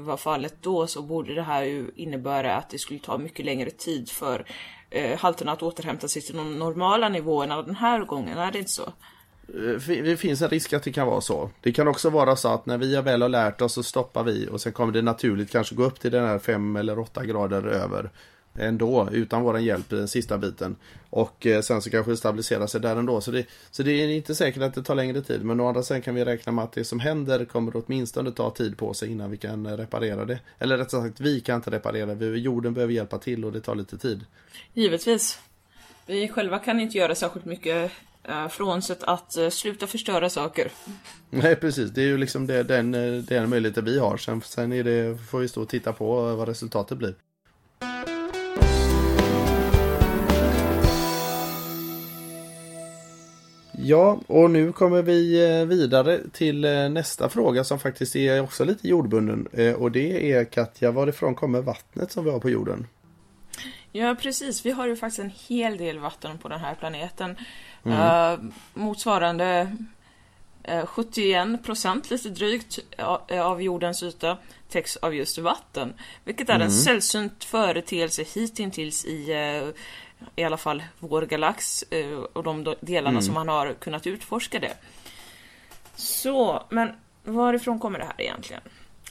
var 0.05 0.17
fallet 0.17 0.55
då 0.61 0.87
så 0.87 1.01
borde 1.01 1.35
det 1.35 1.41
här 1.41 1.63
ju 1.63 1.91
innebära 1.95 2.55
att 2.55 2.69
det 2.69 2.79
skulle 2.79 2.99
ta 2.99 3.17
mycket 3.17 3.45
längre 3.45 3.69
tid 3.69 4.09
för 4.09 4.45
halterna 5.17 5.51
att 5.51 5.63
återhämta 5.63 6.07
sig 6.07 6.21
till 6.21 6.37
de 6.37 6.59
normala 6.59 7.09
nivåerna 7.09 7.61
den 7.61 7.75
här 7.75 8.05
gången, 8.05 8.37
är 8.37 8.51
det 8.51 8.59
inte 8.59 8.71
så? 8.71 8.93
Eh, 9.47 10.03
det 10.03 10.17
finns 10.17 10.41
en 10.41 10.49
risk 10.49 10.73
att 10.73 10.83
det 10.83 10.91
kan 10.91 11.07
vara 11.07 11.21
så. 11.21 11.49
Det 11.61 11.71
kan 11.71 11.87
också 11.87 12.09
vara 12.09 12.35
så 12.35 12.47
att 12.47 12.65
när 12.65 12.77
vi 12.77 13.01
väl 13.01 13.21
har 13.21 13.29
lärt 13.29 13.61
oss 13.61 13.73
så 13.73 13.83
stoppar 13.83 14.23
vi 14.23 14.47
och 14.47 14.61
sen 14.61 14.73
kommer 14.73 14.93
det 14.93 15.01
naturligt 15.01 15.51
kanske 15.51 15.75
gå 15.75 15.83
upp 15.83 15.99
till 15.99 16.11
den 16.11 16.25
här 16.25 16.39
5 16.39 16.75
eller 16.75 16.99
8 16.99 17.25
grader 17.25 17.67
över 17.67 18.09
ändå 18.55 19.09
utan 19.11 19.41
vår 19.43 19.59
hjälp 19.59 19.93
i 19.93 19.95
den 19.95 20.07
sista 20.07 20.37
biten. 20.37 20.75
Och 21.09 21.45
eh, 21.45 21.61
sen 21.61 21.81
så 21.81 21.89
kanske 21.89 22.11
det 22.11 22.17
stabiliserar 22.17 22.67
sig 22.67 22.81
där 22.81 22.95
ändå. 22.95 23.21
Så 23.21 23.31
det, 23.31 23.45
så 23.71 23.83
det 23.83 23.91
är 23.91 24.07
inte 24.07 24.35
säkert 24.35 24.63
att 24.63 24.73
det 24.73 24.83
tar 24.83 24.95
längre 24.95 25.21
tid. 25.21 25.45
Men 25.45 25.59
å 25.59 25.67
andra 25.67 25.83
sidan 25.83 26.01
kan 26.01 26.15
vi 26.15 26.25
räkna 26.25 26.51
med 26.51 26.63
att 26.63 26.71
det 26.71 26.83
som 26.83 26.99
händer 26.99 27.45
kommer 27.45 27.71
åtminstone 27.75 28.31
ta 28.31 28.51
tid 28.51 28.77
på 28.77 28.93
sig 28.93 29.11
innan 29.11 29.31
vi 29.31 29.37
kan 29.37 29.65
eh, 29.65 29.77
reparera 29.77 30.25
det. 30.25 30.39
Eller 30.59 30.77
rättare 30.77 31.01
sagt, 31.01 31.19
vi 31.19 31.41
kan 31.41 31.55
inte 31.55 31.71
reparera 31.71 32.15
det. 32.15 32.25
Jorden 32.25 32.73
behöver 32.73 32.93
hjälpa 32.93 33.17
till 33.17 33.45
och 33.45 33.51
det 33.51 33.61
tar 33.61 33.75
lite 33.75 33.97
tid. 33.97 34.25
Givetvis. 34.73 35.39
Vi 36.05 36.27
själva 36.27 36.59
kan 36.59 36.79
inte 36.79 36.97
göra 36.97 37.15
särskilt 37.15 37.45
mycket 37.45 37.91
Eh, 38.23 38.47
frånsett 38.47 39.03
att 39.03 39.37
eh, 39.37 39.49
sluta 39.49 39.87
förstöra 39.87 40.29
saker. 40.29 40.71
Nej 41.29 41.55
precis, 41.55 41.91
det 41.91 42.01
är 42.01 42.05
ju 42.05 42.17
liksom 42.17 42.47
det, 42.47 42.63
den, 42.63 42.95
eh, 42.95 43.23
den 43.23 43.49
möjligheten 43.49 43.85
vi 43.85 43.99
har. 43.99 44.17
Sen, 44.17 44.41
sen 44.41 44.73
är 44.73 44.83
det, 44.83 45.17
får 45.17 45.39
vi 45.39 45.47
stå 45.47 45.61
och 45.61 45.69
titta 45.69 45.93
på 45.93 46.35
vad 46.35 46.47
resultatet 46.47 46.97
blir. 46.97 47.15
Ja, 53.83 54.19
och 54.27 54.51
nu 54.51 54.71
kommer 54.71 55.01
vi 55.01 55.65
vidare 55.65 56.19
till 56.33 56.61
nästa 56.91 57.29
fråga 57.29 57.63
som 57.63 57.79
faktiskt 57.79 58.15
är 58.15 58.41
också 58.41 58.65
lite 58.65 58.87
jordbunden. 58.87 59.47
Och 59.77 59.91
det 59.91 60.33
är 60.33 60.45
Katja, 60.45 60.91
varifrån 60.91 61.35
kommer 61.35 61.61
vattnet 61.61 62.11
som 62.11 62.25
vi 62.25 62.31
har 62.31 62.39
på 62.39 62.49
jorden? 62.49 62.87
Ja, 63.91 64.15
precis. 64.15 64.65
Vi 64.65 64.71
har 64.71 64.87
ju 64.87 64.95
faktiskt 64.95 65.19
en 65.19 65.31
hel 65.47 65.77
del 65.77 65.99
vatten 65.99 66.37
på 66.37 66.47
den 66.47 66.59
här 66.59 66.75
planeten. 66.75 67.35
Eh, 67.85 68.37
motsvarande 68.73 69.75
eh, 70.63 70.85
71 70.85 71.63
procent 71.63 72.09
lite 72.09 72.29
drygt 72.29 72.79
eh, 73.27 73.41
av 73.41 73.61
jordens 73.61 74.03
yta 74.03 74.37
täcks 74.69 74.97
av 74.97 75.15
just 75.15 75.37
vatten. 75.37 75.93
Vilket 76.23 76.49
är 76.49 76.59
en 76.59 76.71
sällsynt 76.71 77.43
företeelse 77.43 78.23
hittills 78.23 79.05
i 79.05 79.31
eh, 79.31 79.83
i 80.35 80.43
alla 80.43 80.57
fall 80.57 80.83
vår 80.99 81.21
galax 81.21 81.83
och 82.33 82.43
de 82.43 82.75
delarna 82.81 83.21
som 83.21 83.33
man 83.33 83.47
har 83.47 83.73
kunnat 83.73 84.07
utforska 84.07 84.59
det. 84.59 84.73
Så, 85.95 86.63
men 86.69 86.89
varifrån 87.23 87.79
kommer 87.79 87.99
det 87.99 88.05
här 88.05 88.21
egentligen? 88.21 88.61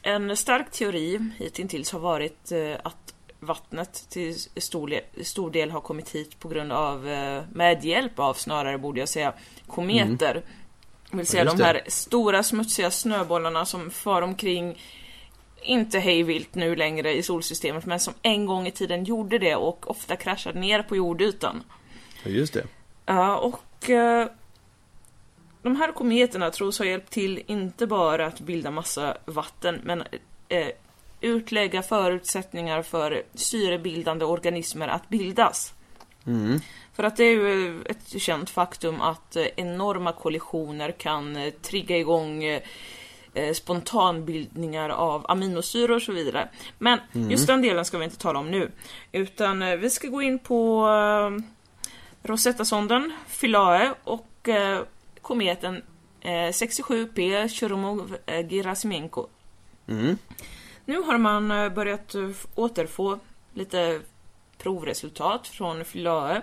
En 0.02 0.36
stark 0.36 0.70
teori 0.70 1.30
hittills 1.38 1.92
har 1.92 2.00
varit 2.00 2.52
att 2.82 3.09
vattnet 3.40 4.06
till 4.08 4.38
stor, 4.56 5.00
stor 5.22 5.50
del 5.50 5.70
har 5.70 5.80
kommit 5.80 6.14
hit 6.14 6.40
på 6.40 6.48
grund 6.48 6.72
av, 6.72 7.08
eh, 7.08 7.42
med 7.52 7.84
hjälp 7.84 8.18
av 8.18 8.34
snarare 8.34 8.78
borde 8.78 9.00
jag 9.00 9.08
säga, 9.08 9.32
kometer. 9.66 10.42
Det 11.10 11.16
vill 11.16 11.26
säga 11.26 11.44
just 11.44 11.56
de 11.56 11.62
det. 11.62 11.66
här 11.68 11.82
stora 11.86 12.42
smutsiga 12.42 12.90
snöbollarna 12.90 13.64
som 13.66 13.90
far 13.90 14.22
omkring 14.22 14.78
inte 15.62 15.98
hejvilt 15.98 16.54
nu 16.54 16.76
längre 16.76 17.16
i 17.16 17.22
solsystemet 17.22 17.86
men 17.86 18.00
som 18.00 18.14
en 18.22 18.46
gång 18.46 18.66
i 18.66 18.70
tiden 18.70 19.04
gjorde 19.04 19.38
det 19.38 19.56
och 19.56 19.90
ofta 19.90 20.16
kraschade 20.16 20.60
ner 20.60 20.82
på 20.82 20.96
jordytan. 20.96 21.62
Ja, 22.24 22.30
just 22.30 22.52
det. 22.52 22.66
Ja, 23.06 23.36
och 23.36 23.90
eh, 23.90 24.28
de 25.62 25.76
här 25.76 25.92
kometerna 25.92 26.50
tros 26.50 26.78
ha 26.78 26.86
hjälpt 26.86 27.10
till 27.10 27.42
inte 27.46 27.86
bara 27.86 28.26
att 28.26 28.40
bilda 28.40 28.70
massa 28.70 29.16
vatten 29.24 29.80
men 29.84 30.02
eh, 30.48 30.68
utlägga 31.20 31.82
förutsättningar 31.82 32.82
för 32.82 33.22
syrebildande 33.34 34.24
organismer 34.24 34.88
att 34.88 35.08
bildas. 35.08 35.74
Mm. 36.26 36.60
För 36.94 37.02
att 37.02 37.16
det 37.16 37.24
är 37.24 37.30
ju 37.30 37.82
ett 37.82 38.20
känt 38.20 38.50
faktum 38.50 39.00
att 39.00 39.36
eh, 39.36 39.46
enorma 39.56 40.12
kollisioner 40.12 40.92
kan 40.92 41.36
eh, 41.36 41.50
trigga 41.50 41.96
igång 41.96 42.44
eh, 42.44 42.62
spontanbildningar 43.54 44.88
av 44.88 45.26
aminosyror 45.28 45.96
och 45.96 46.02
så 46.02 46.12
vidare. 46.12 46.48
Men 46.78 46.98
just 47.12 47.46
den 47.46 47.62
delen 47.62 47.84
ska 47.84 47.98
vi 47.98 48.04
inte 48.04 48.18
tala 48.18 48.38
om 48.38 48.50
nu. 48.50 48.70
Utan 49.12 49.80
vi 49.80 49.90
ska 49.90 50.08
gå 50.08 50.22
in 50.22 50.38
på 50.38 50.88
Rosetta-sonden, 52.22 53.12
Philae 53.40 53.94
och 54.04 54.48
kometen 55.22 55.82
eh, 56.20 56.30
67P 56.30 57.48
Churyumov-Gerasimenko. 57.48 59.26
Mm. 59.88 60.18
Nu 60.90 61.02
har 61.02 61.18
man 61.18 61.50
eh, 61.50 61.68
börjat 61.68 62.14
eh, 62.14 62.30
återfå 62.54 63.18
lite 63.54 64.00
provresultat 64.58 65.48
från 65.48 65.84
Philae 65.84 66.42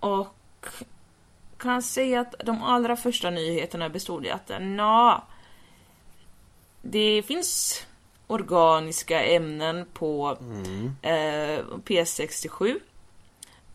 och 0.00 0.66
kan 1.56 1.82
säga 1.82 2.20
att 2.20 2.34
de 2.44 2.62
allra 2.62 2.96
första 2.96 3.30
nyheterna 3.30 3.88
bestod 3.88 4.26
i 4.26 4.30
att 4.30 4.50
na, 4.60 5.22
det 6.82 7.22
finns 7.22 7.82
organiska 8.26 9.24
ämnen 9.24 9.86
på 9.92 10.36
eh, 11.02 11.64
P67 11.84 12.80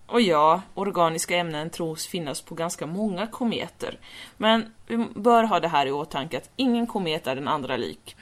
och 0.08 0.22
ja, 0.22 0.62
organiska 0.74 1.38
ämnen 1.38 1.70
tros 1.70 2.08
finnas 2.08 2.42
på 2.42 2.56
ganska 2.56 2.86
många 2.86 3.27
kometer. 3.27 4.00
Men 4.38 4.74
vi 4.88 4.98
bör 4.98 5.44
ha 5.44 5.60
det 5.60 5.68
här 5.68 5.86
i 5.86 5.92
åtanke 5.92 6.38
att 6.38 6.50
ingen 6.56 6.88
komet 6.88 7.27
är 7.27 7.36
den 7.36 7.48
andra 7.48 7.77
lik. 7.77 8.16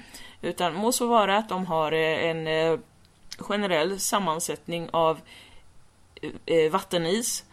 Utan 0.45 0.73
må 0.73 0.91
så 0.91 1.07
vara 1.07 1.37
att 1.37 1.49
de 1.49 1.65
har 1.65 1.91
eh, 1.91 2.29
en 2.29 2.47
eh, 2.47 2.79
generell 3.39 3.99
sammansättning 3.99 4.89
av 4.91 5.19
eh, 6.45 6.71
vattenis 6.71 7.43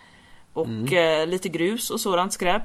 och 0.53 0.93
eh, 0.93 1.27
lite 1.27 1.49
grus 1.49 1.91
och 1.91 2.01
sådant 2.01 2.33
skräp. 2.33 2.63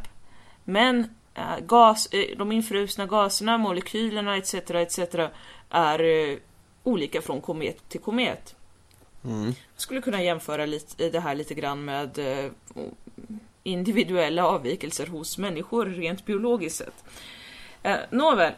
Men 0.64 1.16
gas, 1.62 2.08
de 2.38 2.52
infrusna 2.52 3.06
gaserna, 3.06 3.58
molekylerna 3.58 4.38
etc. 4.38 4.54
etc. 4.54 5.00
är 5.70 6.40
olika 6.84 7.22
från 7.22 7.42
komet 7.42 7.90
till 7.90 8.00
komet. 8.00 8.56
Mm. 9.26 9.46
Jag 9.46 9.82
skulle 9.82 10.02
kunna 10.02 10.24
jämföra 10.24 10.66
lite, 10.66 11.10
det 11.10 11.20
här 11.20 11.36
lite 11.36 11.54
grann 11.54 11.86
med 11.86 12.20
individuella 13.64 14.48
avvikelser 14.48 15.08
hos 15.08 15.38
människor 15.38 15.86
rent 15.86 16.26
biologiskt 16.26 16.78
sett. 16.78 17.04
Nåväl. 18.12 18.54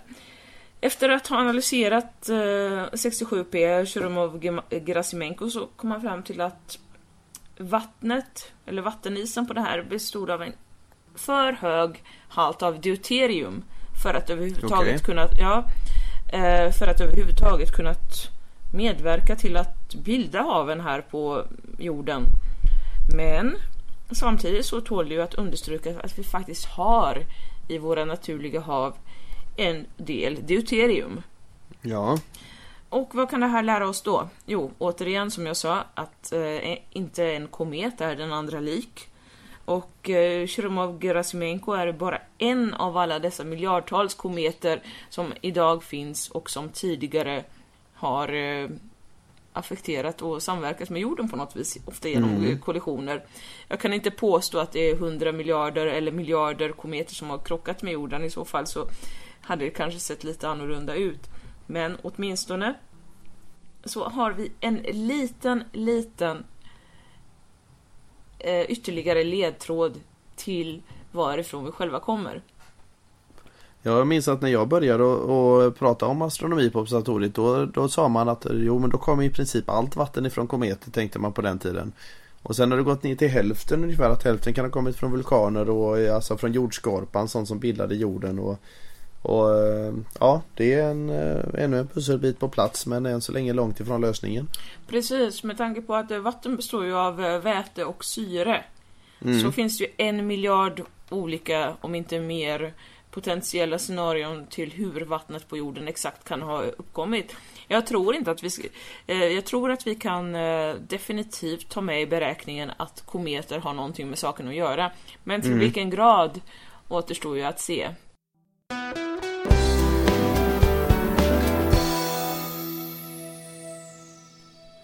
Efter 0.81 1.09
att 1.09 1.27
ha 1.27 1.37
analyserat 1.37 2.29
eh, 2.29 2.35
67P 2.35 3.85
Churyumov-Gerasimenko 3.85 5.49
så 5.49 5.67
kom 5.75 5.89
man 5.89 6.01
fram 6.01 6.23
till 6.23 6.41
att 6.41 6.79
vattnet, 7.57 8.51
eller 8.65 8.81
vattenisen 8.81 9.47
på 9.47 9.53
det 9.53 9.61
här 9.61 9.83
bestod 9.83 10.29
av 10.29 10.41
en 10.41 10.53
för 11.15 11.53
hög 11.53 12.03
halt 12.29 12.61
av 12.61 12.81
deuterium 12.81 13.63
för 14.03 14.13
att 14.13 14.29
överhuvudtaget 14.29 14.87
Okej. 14.87 14.99
kunna, 14.99 15.27
ja, 15.39 15.63
eh, 16.33 16.71
för 16.71 16.87
att 16.87 17.01
överhuvudtaget 17.01 17.75
kunnat 17.75 18.29
medverka 18.73 19.35
till 19.35 19.57
att 19.57 19.95
bilda 19.95 20.41
haven 20.41 20.81
här 20.81 21.01
på 21.01 21.45
jorden. 21.77 22.25
Men 23.15 23.55
samtidigt 24.11 24.65
så 24.65 24.81
tål 24.81 25.09
det 25.09 25.15
ju 25.15 25.21
att 25.21 25.33
understryka 25.33 25.99
att 26.03 26.19
vi 26.19 26.23
faktiskt 26.23 26.65
har 26.65 27.25
i 27.67 27.77
våra 27.77 28.05
naturliga 28.05 28.59
hav 28.59 28.93
en 29.59 29.85
del 29.97 30.47
deuterium. 30.47 31.21
Ja. 31.81 32.17
Och 32.89 33.15
vad 33.15 33.29
kan 33.29 33.39
det 33.39 33.47
här 33.47 33.63
lära 33.63 33.89
oss 33.89 34.01
då? 34.01 34.29
Jo, 34.45 34.71
återigen 34.77 35.31
som 35.31 35.45
jag 35.45 35.57
sa, 35.57 35.83
att 35.93 36.31
eh, 36.31 36.77
inte 36.89 37.23
en 37.23 37.47
komet 37.47 38.01
är 38.01 38.15
den 38.15 38.33
andra 38.33 38.59
lik. 38.59 39.07
Och 39.65 40.09
eh, 40.09 40.45
Churyumov-Gerasimenko 40.47 41.77
är 41.77 41.91
bara 41.91 42.21
en 42.37 42.73
av 42.73 42.97
alla 42.97 43.19
dessa 43.19 43.43
miljardtals 43.43 44.13
kometer 44.13 44.81
som 45.09 45.33
idag 45.41 45.83
finns 45.83 46.29
och 46.29 46.49
som 46.49 46.69
tidigare 46.69 47.43
har 47.93 48.33
eh, 48.33 48.69
affekterat 49.53 50.21
och 50.21 50.43
samverkat 50.43 50.89
med 50.89 51.01
jorden 51.01 51.29
på 51.29 51.35
något 51.35 51.55
vis, 51.55 51.77
ofta 51.85 52.09
genom 52.09 52.45
eh, 52.45 52.59
kollisioner. 52.59 53.23
Jag 53.67 53.79
kan 53.79 53.93
inte 53.93 54.11
påstå 54.11 54.59
att 54.59 54.71
det 54.71 54.89
är 54.89 54.95
hundra 54.95 55.31
miljarder 55.31 55.85
eller 55.85 56.11
miljarder 56.11 56.71
kometer 56.71 57.15
som 57.15 57.29
har 57.29 57.37
krockat 57.37 57.81
med 57.81 57.93
jorden, 57.93 58.23
i 58.23 58.29
så 58.29 58.45
fall 58.45 58.67
så 58.67 58.87
hade 59.41 59.65
det 59.65 59.69
kanske 59.69 59.99
sett 59.99 60.23
lite 60.23 60.49
annorlunda 60.49 60.95
ut. 60.95 61.29
Men 61.65 61.97
åtminstone 62.01 62.73
så 63.85 64.09
har 64.09 64.31
vi 64.31 64.51
en 64.59 64.75
liten, 64.75 65.63
liten 65.71 66.43
eh, 68.39 68.61
ytterligare 68.61 69.23
ledtråd 69.23 69.99
till 70.35 70.81
varifrån 71.11 71.65
vi 71.65 71.71
själva 71.71 71.99
kommer. 71.99 72.41
Jag 73.81 74.07
minns 74.07 74.27
att 74.27 74.41
när 74.41 74.49
jag 74.49 74.67
började 74.67 75.03
och, 75.03 75.65
och 75.65 75.75
prata 75.77 76.05
om 76.05 76.21
astronomi 76.21 76.69
på 76.69 76.79
observatoriet 76.79 77.35
då, 77.35 77.65
då 77.65 77.89
sa 77.89 78.07
man 78.07 78.29
att 78.29 78.45
jo 78.51 78.79
men 78.79 78.89
då 78.89 78.97
kommer 78.97 79.23
i 79.23 79.29
princip 79.29 79.69
allt 79.69 79.95
vatten 79.95 80.25
ifrån 80.25 80.47
kometer 80.47 80.91
tänkte 80.91 81.19
man 81.19 81.33
på 81.33 81.41
den 81.41 81.59
tiden. 81.59 81.91
Och 82.43 82.55
sen 82.55 82.71
har 82.71 82.77
det 82.77 82.83
gått 82.83 83.03
ner 83.03 83.15
till 83.15 83.29
hälften 83.29 83.83
ungefär 83.83 84.09
att 84.09 84.23
hälften 84.23 84.53
kan 84.53 84.65
ha 84.65 84.71
kommit 84.71 84.95
från 84.95 85.11
vulkaner 85.11 85.69
och 85.69 85.97
alltså 86.15 86.37
från 86.37 86.53
jordskorpan 86.53 87.27
sånt 87.27 87.47
som 87.47 87.59
bildade 87.59 87.95
jorden 87.95 88.39
och, 88.39 88.59
och 89.21 89.57
eh, 89.57 89.93
ja 90.19 90.41
det 90.53 90.73
är 90.73 90.91
en, 90.91 91.09
eh, 91.09 91.63
ännu 91.63 91.79
en 91.79 91.87
pusselbit 91.87 92.39
på 92.39 92.49
plats 92.49 92.85
men 92.85 93.05
än 93.05 93.21
så 93.21 93.31
länge 93.31 93.53
långt 93.53 93.79
ifrån 93.79 94.01
lösningen. 94.01 94.47
Precis, 94.87 95.43
med 95.43 95.57
tanke 95.57 95.81
på 95.81 95.95
att 95.95 96.11
eh, 96.11 96.19
vatten 96.19 96.55
består 96.55 96.85
ju 96.85 96.95
av 96.95 97.15
väte 97.15 97.85
och 97.85 98.05
syre. 98.05 98.63
Så 99.41 99.51
finns 99.51 99.77
det 99.77 99.83
ju 99.83 99.89
en 99.97 100.27
miljard 100.27 100.81
olika, 101.09 101.75
om 101.81 101.95
inte 101.95 102.19
mer, 102.19 102.73
potentiella 103.11 103.79
scenarion 103.79 104.45
till 104.47 104.71
hur 104.71 105.01
vattnet 105.01 105.47
på 105.47 105.57
jorden 105.57 105.87
exakt 105.87 106.27
kan 106.27 106.41
ha 106.41 106.61
uppkommit. 106.61 107.35
Jag 107.67 107.87
tror 107.87 108.15
inte 108.15 108.31
att 108.31 108.43
vi 108.43 108.49
ska, 108.49 108.63
Jag 109.05 109.45
tror 109.45 109.71
att 109.71 109.87
vi 109.87 109.95
kan 109.95 110.33
definitivt 110.87 111.69
ta 111.69 111.81
med 111.81 112.01
i 112.01 112.05
beräkningen 112.05 112.71
att 112.77 113.03
kometer 113.05 113.59
har 113.59 113.73
någonting 113.73 114.09
med 114.09 114.19
saken 114.19 114.47
att 114.47 114.55
göra. 114.55 114.91
Men 115.23 115.41
till 115.41 115.53
vilken 115.53 115.89
grad 115.89 116.41
återstår 116.87 117.37
ju 117.37 117.43
att 117.43 117.59
se. 117.59 117.89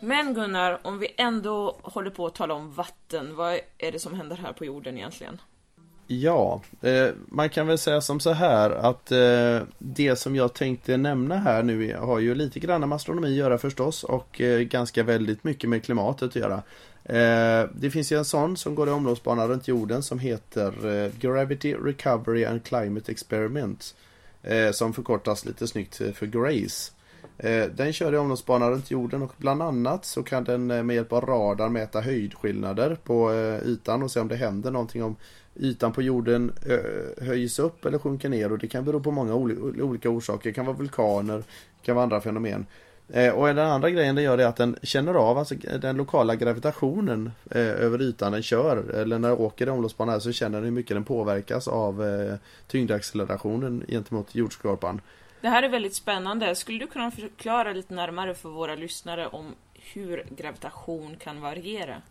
Men 0.05 0.33
Gunnar, 0.33 0.79
om 0.81 0.99
vi 0.99 1.07
ändå 1.17 1.77
håller 1.81 2.09
på 2.09 2.25
att 2.25 2.35
tala 2.35 2.53
om 2.53 2.71
vatten, 2.71 3.35
vad 3.35 3.59
är 3.77 3.91
det 3.91 3.99
som 3.99 4.13
händer 4.13 4.35
här 4.35 4.53
på 4.53 4.65
jorden 4.65 4.97
egentligen? 4.97 5.41
Ja, 6.07 6.61
eh, 6.81 7.07
man 7.27 7.49
kan 7.49 7.67
väl 7.67 7.77
säga 7.77 8.01
som 8.01 8.19
så 8.19 8.31
här 8.31 8.69
att 8.71 9.11
eh, 9.11 9.61
det 9.77 10.15
som 10.15 10.35
jag 10.35 10.53
tänkte 10.53 10.97
nämna 10.97 11.37
här 11.37 11.63
nu 11.63 11.95
har 11.95 12.19
ju 12.19 12.35
lite 12.35 12.59
grann 12.59 12.89
med 12.89 12.95
astronomi 12.95 13.27
att 13.27 13.33
göra 13.33 13.57
förstås 13.57 14.03
och 14.03 14.41
eh, 14.41 14.59
ganska 14.59 15.03
väldigt 15.03 15.43
mycket 15.43 15.69
med 15.69 15.83
klimatet 15.83 16.29
att 16.29 16.35
göra. 16.35 16.63
Eh, 17.03 17.69
det 17.73 17.91
finns 17.91 18.11
ju 18.11 18.17
en 18.17 18.25
sån 18.25 18.57
som 18.57 18.75
går 18.75 18.87
i 18.87 18.91
omloppsbana 18.91 19.47
runt 19.47 19.67
jorden 19.67 20.03
som 20.03 20.19
heter 20.19 21.03
eh, 21.05 21.11
Gravity 21.19 21.73
Recovery 21.73 22.45
and 22.45 22.63
Climate 22.63 23.11
Experiment. 23.11 23.95
Eh, 24.43 24.71
som 24.71 24.93
förkortas 24.93 25.45
lite 25.45 25.67
snyggt 25.67 25.95
för 25.95 26.25
GRACE. 26.25 26.91
Eh, 27.37 27.65
den 27.65 27.93
kör 27.93 28.13
i 28.13 28.17
omloppsbana 28.17 28.69
runt 28.69 28.91
jorden 28.91 29.21
och 29.21 29.31
bland 29.37 29.61
annat 29.61 30.05
så 30.05 30.23
kan 30.23 30.43
den 30.43 30.71
eh, 30.71 30.83
med 30.83 30.95
hjälp 30.95 31.13
av 31.13 31.25
radar 31.25 31.69
mäta 31.69 32.01
höjdskillnader 32.01 32.97
på 33.03 33.31
eh, 33.31 33.67
ytan 33.67 34.03
och 34.03 34.11
se 34.11 34.19
om 34.19 34.27
det 34.27 34.35
händer 34.35 34.71
någonting 34.71 35.03
om 35.03 35.15
ytan 35.55 35.93
på 35.93 36.01
jorden 36.01 36.53
höjs 37.21 37.59
upp 37.59 37.85
eller 37.85 37.97
sjunker 37.97 38.29
ner 38.29 38.51
och 38.51 38.57
det 38.57 38.67
kan 38.67 38.85
bero 38.85 38.99
på 38.99 39.11
många 39.11 39.35
olika 39.35 40.09
orsaker. 40.09 40.49
Det 40.49 40.53
kan 40.53 40.65
vara 40.65 40.77
vulkaner, 40.77 41.37
det 41.37 41.85
kan 41.85 41.95
vara 41.95 42.03
andra 42.03 42.21
fenomen. 42.21 42.65
Och 43.07 43.47
den 43.47 43.59
andra 43.59 43.89
grejen 43.89 44.15
den 44.15 44.23
gör 44.23 44.37
är 44.37 44.45
att 44.45 44.55
den 44.55 44.75
känner 44.81 45.13
av 45.13 45.37
alltså, 45.37 45.55
den 45.81 45.97
lokala 45.97 46.35
gravitationen 46.35 47.31
eh, 47.51 47.61
över 47.61 48.01
ytan 48.01 48.31
den 48.31 48.43
kör. 48.43 48.89
Eller 48.89 49.19
när 49.19 49.29
den 49.29 49.37
åker 49.37 49.67
i 49.67 49.69
omloppsbana 49.69 50.19
så 50.19 50.31
känner 50.31 50.57
den 50.57 50.63
hur 50.63 50.71
mycket 50.71 50.95
den 50.95 51.03
påverkas 51.03 51.67
av 51.67 52.05
eh, 52.05 52.35
tyngdaccelerationen 52.67 53.83
gentemot 53.87 54.35
jordskorpan. 54.35 55.01
Det 55.41 55.49
här 55.49 55.63
är 55.63 55.69
väldigt 55.69 55.95
spännande. 55.95 56.55
Skulle 56.55 56.79
du 56.79 56.87
kunna 56.87 57.11
förklara 57.11 57.73
lite 57.73 57.93
närmare 57.93 58.35
för 58.35 58.49
våra 58.49 58.75
lyssnare 58.75 59.27
om 59.27 59.55
hur 59.73 60.27
gravitation 60.37 61.15
kan 61.17 61.41
variera? 61.41 62.01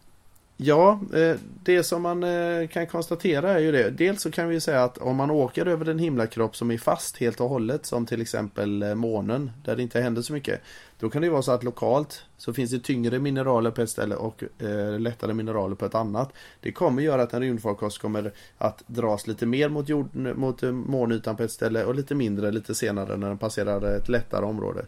Ja, 0.57 1.01
eh, 1.15 1.37
det 1.63 1.83
som 1.83 2.03
man 2.03 2.23
eh, 2.23 2.69
kan 2.69 2.87
konstatera 2.87 3.53
är 3.53 3.59
ju 3.59 3.73
det. 3.73 3.91
Dels 3.91 4.23
så 4.23 4.31
kan 4.31 4.49
vi 4.49 4.61
säga 4.61 4.85
att 4.85 4.99
om 4.99 5.17
man 5.17 5.31
åker 5.31 5.67
över 5.67 5.89
en 5.89 5.99
himlakropp 5.99 6.57
som 6.57 6.71
är 6.71 6.79
fast 6.79 7.17
helt 7.17 7.41
och 7.41 7.49
hållet 7.49 7.87
som 7.87 8.07
till 8.07 8.21
exempel 8.23 8.83
eh, 8.83 8.95
månen 8.95 9.51
där 9.65 9.77
det 9.77 9.83
inte 9.83 10.01
händer 10.01 10.23
så 10.23 10.33
mycket. 10.33 10.61
Då 10.99 11.11
kan 11.11 11.23
det 11.23 11.27
ju 11.27 11.33
vara 11.33 11.43
så 11.43 11.53
att 11.53 11.65
lokalt 11.65 12.25
så 12.37 12.53
finns 12.53 12.71
det 12.71 12.79
tyngre 12.79 13.19
mineraler 13.19 13.71
på 13.71 13.83
ett 13.83 13.91
ställe 13.91 14.15
och 14.15 14.45
eh, 14.59 15.01
lättare 15.01 15.35
mineraler 15.35 15.75
på 15.75 15.87
ett 15.87 15.95
annat. 15.95 16.33
Det 16.61 16.73
kommer 16.73 17.03
göra 17.03 17.23
att 17.23 17.35
en 17.35 17.41
rymdfarkost 17.41 17.99
kommer 17.99 18.33
att 18.59 18.83
dras 18.87 19.27
lite 19.27 19.47
mer 19.47 19.69
mot, 19.69 19.89
jord, 19.89 20.15
mot 20.15 20.63
månytan 20.63 21.37
på 21.37 21.43
ett 21.43 21.53
ställe 21.53 21.85
och 21.85 21.95
lite 21.95 22.15
mindre 22.15 22.51
lite 22.51 22.75
senare 22.75 23.17
när 23.17 23.29
den 23.29 23.39
passerar 23.39 23.97
ett 23.97 24.09
lättare 24.09 24.45
område. 24.45 24.87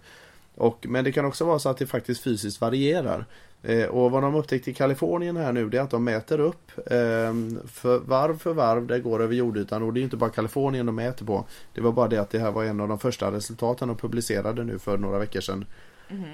Och, 0.54 0.86
men 0.88 1.04
det 1.04 1.12
kan 1.12 1.24
också 1.24 1.44
vara 1.44 1.58
så 1.58 1.68
att 1.68 1.78
det 1.78 1.86
faktiskt 1.86 2.22
fysiskt 2.22 2.60
varierar. 2.60 3.26
Eh, 3.62 3.86
och 3.86 4.10
vad 4.10 4.22
de 4.22 4.34
upptäckte 4.34 4.70
i 4.70 4.74
Kalifornien 4.74 5.36
här 5.36 5.52
nu 5.52 5.68
det 5.68 5.78
är 5.78 5.82
att 5.82 5.90
de 5.90 6.04
mäter 6.04 6.40
upp 6.40 6.72
eh, 6.76 7.34
för 7.66 7.98
varv 7.98 8.38
för 8.38 8.54
varv 8.54 8.86
det 8.86 9.00
går 9.00 9.22
över 9.22 9.34
jordytan 9.34 9.82
och 9.82 9.92
det 9.92 10.00
är 10.00 10.02
inte 10.02 10.16
bara 10.16 10.30
Kalifornien 10.30 10.86
de 10.86 10.94
mäter 10.94 11.26
på. 11.26 11.44
Det 11.74 11.80
var 11.80 11.92
bara 11.92 12.08
det 12.08 12.18
att 12.18 12.30
det 12.30 12.38
här 12.38 12.50
var 12.50 12.64
en 12.64 12.80
av 12.80 12.88
de 12.88 12.98
första 12.98 13.32
resultaten 13.32 13.88
de 13.88 13.96
publicerade 13.96 14.64
nu 14.64 14.78
för 14.78 14.98
några 14.98 15.18
veckor 15.18 15.40
sedan. 15.40 15.64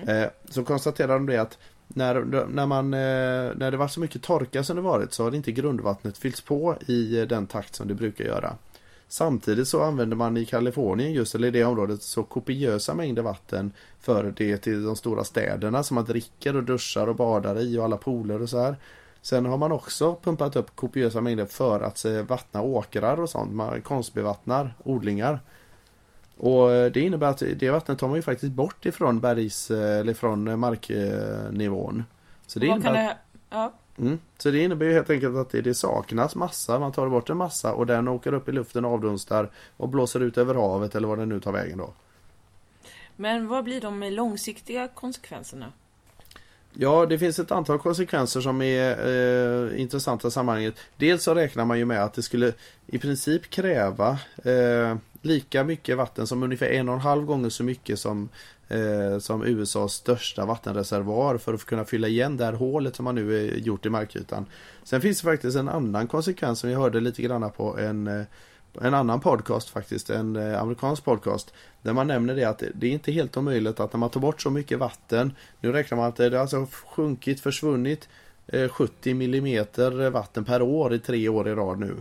Eh, 0.07 0.25
så 0.49 0.65
konstaterade 0.65 1.15
de 1.15 1.27
det 1.27 1.39
att 1.39 1.59
när, 1.89 2.15
när, 2.49 2.67
man, 2.67 2.95
eh, 2.95 3.57
när 3.57 3.71
det 3.71 3.77
var 3.77 3.89
så 3.89 4.01
mycket 4.01 4.23
torka 4.23 4.65
som 4.65 4.77
det 4.77 4.83
varit 4.83 5.13
så 5.13 5.25
har 5.25 5.35
inte 5.35 5.53
grundvattnet 5.53 6.19
fyllts 6.19 6.41
på 6.41 6.77
i 6.87 7.27
den 7.29 7.47
takt 7.47 7.75
som 7.75 7.89
det 7.89 7.95
brukar 7.95 8.25
göra. 8.25 8.57
Samtidigt 9.13 9.69
så 9.69 9.83
använder 9.83 10.17
man 10.17 10.37
i 10.37 10.45
Kalifornien 10.45 11.13
just, 11.13 11.35
eller 11.35 11.49
i 11.49 11.51
det 11.51 11.65
området, 11.65 12.03
så 12.03 12.23
kopiösa 12.23 12.95
mängder 12.95 13.23
vatten 13.23 13.73
för 14.01 14.35
det 14.37 14.57
till 14.57 14.85
de 14.85 14.97
stora 14.97 15.25
städerna 15.25 15.83
som 15.83 15.95
man 15.95 16.05
dricker 16.05 16.57
och 16.57 16.63
duschar 16.63 17.07
och 17.07 17.17
badar 17.17 17.61
i 17.61 17.79
och 17.79 17.85
alla 17.85 17.97
pooler 17.97 18.43
och 18.43 18.49
så 18.49 18.61
här. 18.61 18.77
Sen 19.23 19.47
har 19.47 19.57
man 19.57 19.73
också 19.73 20.17
pumpat 20.23 20.57
upp 20.57 20.77
kopiösa 20.77 21.21
mängder 21.21 21.47
för 21.47 21.81
att 21.81 22.05
eh, 22.05 22.23
vattna 22.23 22.63
åkrar 22.63 23.21
och 23.21 23.31
sånt. 23.31 23.53
Man 23.53 23.83
konstbevattnar 23.83 24.75
odlingar. 24.85 25.41
Och 26.37 26.73
eh, 26.73 26.93
det 26.93 27.01
innebär 27.01 27.27
att 27.27 27.43
det 27.57 27.71
vattnet 27.71 27.99
tar 27.99 28.09
man 28.09 28.17
ju 28.17 28.23
faktiskt 28.23 28.53
bort 28.53 28.87
ifrån 28.87 29.21
bergs 29.21 29.71
eller 29.71 30.15
från 30.15 30.59
marknivån. 30.59 32.05
Så 32.47 32.59
det 32.59 32.69
Vad 32.69 32.77
innebär 32.77 32.93
det... 32.93 33.17
Ja. 33.51 33.73
Mm. 33.99 34.19
Så 34.39 34.51
det 34.51 34.59
innebär 34.59 34.87
ju 34.87 34.93
helt 34.93 35.11
enkelt 35.11 35.37
att 35.37 35.51
det, 35.51 35.61
det 35.61 35.75
saknas 35.75 36.35
massa. 36.35 36.79
Man 36.79 36.93
tar 36.93 37.09
bort 37.09 37.31
en 37.31 37.37
massa 37.37 37.73
och 37.73 37.87
den 37.87 38.09
åker 38.09 38.35
upp 38.35 38.49
i 38.49 38.53
luften 38.53 38.85
och 38.85 38.93
avdunstar 38.93 39.51
och 39.77 39.89
blåser 39.89 40.21
ut 40.21 40.39
över 40.39 40.55
havet 40.55 40.95
eller 40.95 41.09
vad 41.09 41.19
den 41.19 41.29
nu 41.29 41.41
tar 41.41 41.53
vägen 41.53 41.79
då. 41.79 41.93
Men 43.17 43.49
vad 43.49 43.65
blir 43.65 43.81
de 43.81 44.03
långsiktiga 44.03 44.89
konsekvenserna? 44.89 45.73
Ja, 46.75 47.07
det 47.07 47.19
finns 47.19 47.39
ett 47.39 47.53
antal 47.53 47.79
konsekvenser 47.79 48.41
som 48.41 48.63
är 48.63 49.09
eh, 49.09 49.81
intressanta 49.81 50.29
i 50.29 50.31
sammanhanget. 50.31 50.75
Dels 50.97 51.23
så 51.23 51.35
räknar 51.35 51.65
man 51.65 51.79
ju 51.79 51.85
med 51.85 52.05
att 52.05 52.15
det 52.15 52.23
skulle 52.23 52.53
i 52.87 52.99
princip 52.99 53.51
kräva 53.51 54.19
eh, 54.45 54.97
lika 55.23 55.65
mycket 55.65 55.97
vatten 55.97 56.27
som 56.27 56.43
ungefär 56.43 56.67
en 56.67 56.89
och 56.89 56.95
en 56.95 57.01
halv 57.01 57.25
gånger 57.25 57.49
så 57.49 57.65
mycket 57.65 57.99
som, 57.99 58.29
eh, 58.73 59.19
som 59.19 59.45
USAs 59.45 59.93
största 59.93 60.45
vattenreservoar 60.45 61.39
för 61.39 61.55
att 61.55 61.65
kunna 61.65 61.85
fylla 61.85 62.09
igen 62.09 62.37
det 62.37 62.45
här 62.45 62.53
hålet 62.53 62.97
som 62.97 63.05
man 63.05 63.15
nu 63.15 63.37
är 63.49 63.57
gjort 63.57 63.87
i 63.87 63.91
markytan. 63.91 64.47
Sen 64.85 65.01
finns 65.01 65.21
det 65.21 65.25
faktiskt 65.25 65.57
en 65.57 65.69
annan 65.69 66.07
konsekvens 66.07 66.59
som 66.59 66.69
vi 66.71 66.75
hörde 66.77 67.01
lite 67.01 67.23
grann 67.23 67.51
på 67.51 67.79
en 67.79 68.07
eh, 68.07 68.23
en 68.81 68.95
annan 68.95 69.21
podcast 69.21 69.69
faktiskt, 69.69 70.11
en 70.11 70.37
eh, 70.37 70.63
amerikansk 70.63 71.05
podcast. 71.05 71.55
Där 71.83 71.93
man 71.93 72.07
nämner 72.07 72.37
det 72.37 72.45
att 72.45 72.63
det- 72.75 72.87
är 72.87 72.91
inte 72.91 73.13
helt 73.13 73.37
omöjligt 73.37 73.81
att 73.81 73.93
när 73.93 73.99
man 73.99 74.11
tar 74.11 74.21
bort 74.21 74.41
så 74.43 74.51
mycket 74.51 74.79
vatten. 74.79 75.33
Nu 75.61 75.73
räknar 75.73 75.99
man 75.99 76.09
att 76.09 76.17
det 76.17 76.25
har 76.25 76.33
alltså 76.37 76.67
sjunkit, 76.97 77.41
försvunnit 77.41 78.09
eh, 78.47 78.69
70 78.69 79.15
millimeter 79.15 80.11
vatten 80.11 80.45
per 80.45 80.63
år 80.63 80.95
i 80.95 80.99
tre 80.99 81.29
år 81.29 81.49
i 81.49 81.55
rad 81.55 81.79
nu. 81.79 81.95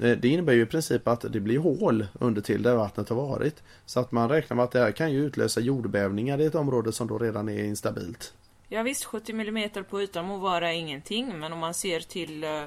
Eh, 0.00 0.16
Det 0.18 0.28
innebär 0.28 0.52
ju 0.52 0.62
i 0.62 0.66
princip 0.66 1.08
att 1.08 1.32
det 1.32 1.40
blir 1.40 1.58
hål 1.58 2.06
under 2.20 2.42
till 2.42 2.62
där 2.62 2.74
vattnet 2.74 3.08
har 3.08 3.16
varit. 3.16 3.62
Så 3.86 4.00
att 4.00 4.12
man 4.12 4.28
räknar 4.28 4.56
med 4.56 4.64
att 4.64 4.70
det 4.72 4.78
här 4.80 4.92
kan 4.92 5.12
ju 5.12 5.24
utlösa 5.24 5.60
jordbävningar 5.60 6.40
i 6.40 6.44
ett 6.44 6.54
område 6.54 6.92
som 6.92 7.06
då 7.08 7.18
redan 7.18 7.48
är 7.48 7.64
instabilt. 7.64 8.34
Ja 8.68 8.82
visst, 8.82 9.04
70 9.04 9.32
mm 9.32 9.70
på 9.90 10.02
ytan 10.02 10.24
må 10.24 10.36
vara 10.36 10.72
ingenting, 10.72 11.38
men 11.38 11.52
om 11.52 11.58
man 11.58 11.74
ser 11.74 12.00
till 12.00 12.44
eh, 12.44 12.62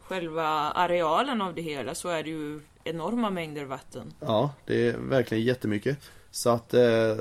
själva 0.00 0.44
arealen 0.70 1.42
av 1.42 1.54
det 1.54 1.62
hela 1.62 1.94
så 1.94 2.08
är 2.08 2.22
det 2.22 2.30
ju 2.30 2.60
enorma 2.84 3.30
mängder 3.30 3.64
vatten. 3.64 4.12
Ja, 4.20 4.54
det 4.66 4.88
är 4.88 4.96
verkligen 4.96 5.44
jättemycket. 5.44 5.98
Så 6.30 6.50
att 6.50 6.74
eh, 6.74 7.16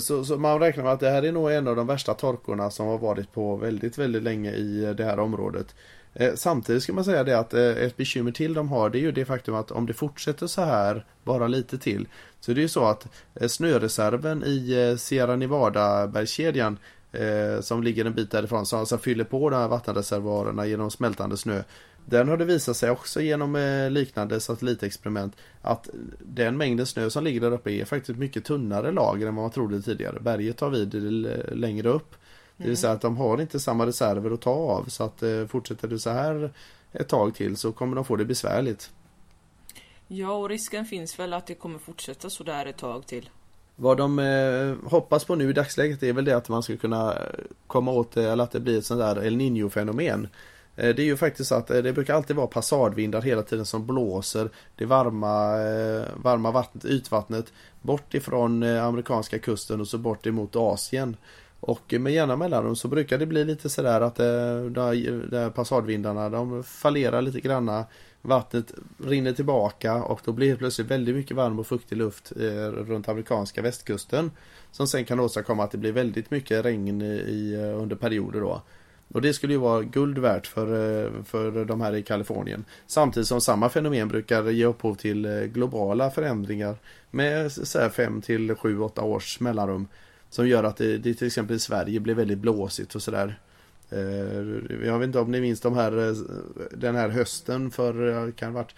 så, 0.00 0.24
så 0.24 0.36
man 0.36 0.60
räknar 0.60 0.84
med 0.84 0.92
att 0.92 1.00
det 1.00 1.10
här 1.10 1.22
är 1.22 1.32
nog 1.32 1.52
en 1.52 1.68
av 1.68 1.76
de 1.76 1.86
värsta 1.86 2.14
torkorna 2.14 2.70
som 2.70 2.86
har 2.86 2.98
varit 2.98 3.32
på 3.32 3.56
väldigt, 3.56 3.98
väldigt 3.98 4.22
länge 4.22 4.52
i 4.52 4.94
det 4.96 5.04
här 5.04 5.18
området. 5.18 5.74
Eh, 6.20 6.34
samtidigt 6.34 6.82
ska 6.82 6.92
man 6.92 7.04
säga 7.04 7.24
det 7.24 7.38
att 7.38 7.54
eh, 7.54 7.62
ett 7.62 7.96
bekymmer 7.96 8.32
till 8.32 8.54
de 8.54 8.68
har 8.68 8.90
det 8.90 8.98
är 8.98 9.00
ju 9.00 9.12
det 9.12 9.24
faktum 9.24 9.54
att 9.54 9.70
om 9.70 9.86
det 9.86 9.94
fortsätter 9.94 10.46
så 10.46 10.62
här 10.62 11.04
bara 11.24 11.48
lite 11.48 11.78
till 11.78 12.08
så 12.40 12.52
det 12.52 12.60
är 12.60 12.62
ju 12.62 12.68
så 12.68 12.84
att 12.84 13.06
eh, 13.34 13.48
snöreserven 13.48 14.44
i 14.44 14.96
Sierra 14.98 15.36
Nevada 15.36 16.06
bergskedjan 16.06 16.78
som 17.60 17.82
ligger 17.82 18.04
en 18.04 18.14
bit 18.14 18.30
därifrån 18.30 18.66
som 18.66 18.80
alltså 18.80 18.98
fyller 18.98 19.24
på 19.24 19.50
de 19.50 19.56
här 19.56 19.68
vattenreservoarerna 19.68 20.66
genom 20.66 20.90
smältande 20.90 21.36
snö 21.36 21.62
den 22.06 22.28
har 22.28 22.36
det 22.36 22.44
visat 22.44 22.76
sig 22.76 22.90
också 22.90 23.20
genom 23.20 23.56
liknande 23.90 24.40
satellitexperiment 24.40 25.36
att 25.62 25.88
den 26.18 26.56
mängden 26.56 26.86
snö 26.86 27.10
som 27.10 27.24
ligger 27.24 27.40
där 27.40 27.52
uppe 27.52 27.70
är 27.70 27.84
faktiskt 27.84 28.18
mycket 28.18 28.44
tunnare 28.44 28.92
lager 28.92 29.26
än 29.26 29.34
vad 29.34 29.42
man 29.42 29.50
trodde 29.50 29.82
tidigare. 29.82 30.20
Berget 30.20 30.56
tar 30.56 30.70
vid 30.70 30.94
längre 31.52 31.88
upp. 31.88 32.14
Det 32.58 32.68
vill 32.68 32.76
säga 32.76 32.92
att 32.92 33.00
de 33.00 33.16
har 33.16 33.40
inte 33.40 33.60
samma 33.60 33.86
reserver 33.86 34.30
att 34.30 34.40
ta 34.40 34.50
av 34.50 34.84
så 34.88 35.04
att 35.04 35.22
eh, 35.22 35.46
fortsätter 35.46 35.88
det 35.88 35.98
så 35.98 36.10
här 36.10 36.50
ett 36.92 37.08
tag 37.08 37.34
till 37.34 37.56
så 37.56 37.72
kommer 37.72 37.96
de 37.96 38.04
få 38.04 38.16
det 38.16 38.24
besvärligt. 38.24 38.90
Ja, 40.08 40.32
och 40.32 40.48
risken 40.48 40.84
finns 40.84 41.18
väl 41.18 41.32
att 41.32 41.46
det 41.46 41.54
kommer 41.54 41.78
fortsätta 41.78 42.30
så 42.30 42.44
där 42.44 42.66
ett 42.66 42.76
tag 42.76 43.06
till. 43.06 43.30
Vad 43.76 43.96
de 43.96 44.18
eh, 44.18 44.90
hoppas 44.90 45.24
på 45.24 45.34
nu 45.34 45.50
i 45.50 45.52
dagsläget 45.52 46.02
är 46.02 46.12
väl 46.12 46.24
det 46.24 46.36
att 46.36 46.48
man 46.48 46.62
ska 46.62 46.76
kunna 46.76 47.18
komma 47.66 47.90
åt 47.92 48.12
det, 48.12 48.30
eller 48.30 48.44
att 48.44 48.50
det 48.50 48.60
blir 48.60 48.78
ett 48.78 48.86
sånt 48.86 49.00
där 49.00 49.24
El 49.24 49.36
Niño 49.36 49.68
fenomen. 49.68 50.28
Eh, 50.76 50.94
Det 50.94 51.02
är 51.02 51.06
ju 51.06 51.16
faktiskt 51.16 51.48
så 51.48 51.54
att 51.54 51.70
eh, 51.70 51.82
det 51.82 51.92
brukar 51.92 52.14
alltid 52.14 52.36
vara 52.36 52.46
passadvindar 52.46 53.22
hela 53.22 53.42
tiden 53.42 53.64
som 53.66 53.86
blåser 53.86 54.50
det 54.76 54.84
varma, 54.86 55.62
eh, 55.62 56.04
varma 56.16 56.50
vattnet, 56.50 56.84
ytvattnet 56.84 57.52
bort 57.82 58.14
ifrån 58.14 58.62
eh, 58.62 58.84
amerikanska 58.84 59.38
kusten 59.38 59.80
och 59.80 59.88
så 59.88 59.98
bort 59.98 60.26
emot 60.26 60.56
Asien. 60.56 61.16
Och 61.60 61.94
med 61.98 62.12
jämna 62.12 62.36
mellanrum 62.36 62.76
så 62.76 62.88
brukar 62.88 63.18
det 63.18 63.26
bli 63.26 63.44
lite 63.44 63.68
sådär 63.68 64.00
att 64.00 64.14
det, 64.14 64.70
där, 64.70 65.30
där 65.30 65.50
passadvindarna 65.50 66.28
de 66.28 66.64
fallerar 66.64 67.22
lite 67.22 67.40
granna. 67.40 67.84
Vattnet 68.22 68.72
rinner 69.04 69.32
tillbaka 69.32 69.94
och 69.94 70.20
då 70.24 70.32
blir 70.32 70.50
det 70.50 70.56
plötsligt 70.56 70.90
väldigt 70.90 71.14
mycket 71.14 71.36
varm 71.36 71.58
och 71.58 71.66
fuktig 71.66 71.96
luft 71.96 72.32
eh, 72.40 72.70
runt 72.70 73.08
amerikanska 73.08 73.62
västkusten. 73.62 74.30
Som 74.72 74.86
sen 74.86 75.04
kan 75.04 75.20
åstadkomma 75.20 75.64
att 75.64 75.70
det 75.70 75.78
blir 75.78 75.92
väldigt 75.92 76.30
mycket 76.30 76.64
regn 76.64 77.02
i, 77.02 77.04
i, 77.04 77.54
eh, 77.54 77.82
under 77.82 77.96
perioder 77.96 78.40
då. 78.40 78.62
Och 79.12 79.22
det 79.22 79.32
skulle 79.32 79.52
ju 79.52 79.58
vara 79.58 79.82
guld 79.82 80.18
värt 80.18 80.46
för, 80.46 80.66
eh, 80.66 81.22
för 81.24 81.64
de 81.64 81.80
här 81.80 81.94
i 81.94 82.02
Kalifornien. 82.02 82.64
Samtidigt 82.86 83.28
som 83.28 83.40
samma 83.40 83.68
fenomen 83.68 84.08
brukar 84.08 84.50
ge 84.50 84.64
upphov 84.64 84.94
till 84.94 85.50
globala 85.52 86.10
förändringar 86.10 86.76
med 87.10 87.52
5 87.92 88.22
till 88.22 88.54
7-8 88.54 89.02
års 89.02 89.40
mellanrum. 89.40 89.86
Som 90.30 90.48
gör 90.48 90.64
att 90.64 90.76
det, 90.76 90.98
det 90.98 91.14
till 91.14 91.26
exempel 91.26 91.56
i 91.56 91.58
Sverige 91.58 92.00
blir 92.00 92.14
väldigt 92.14 92.38
blåsigt 92.38 92.94
och 92.94 93.02
sådär. 93.02 93.38
Eh, 93.90 94.86
Jag 94.86 94.98
vet 94.98 95.06
inte 95.06 95.18
om 95.18 95.30
ni 95.30 95.40
minns 95.40 95.60
de 95.60 95.74
här, 95.76 96.08
eh, 96.08 96.14
den 96.70 96.94
här 96.96 97.08
hösten 97.08 97.70
för, 97.70 98.26
eh, 98.26 98.32
kan 98.32 98.48
ha 98.52 98.54
varit 98.62 98.74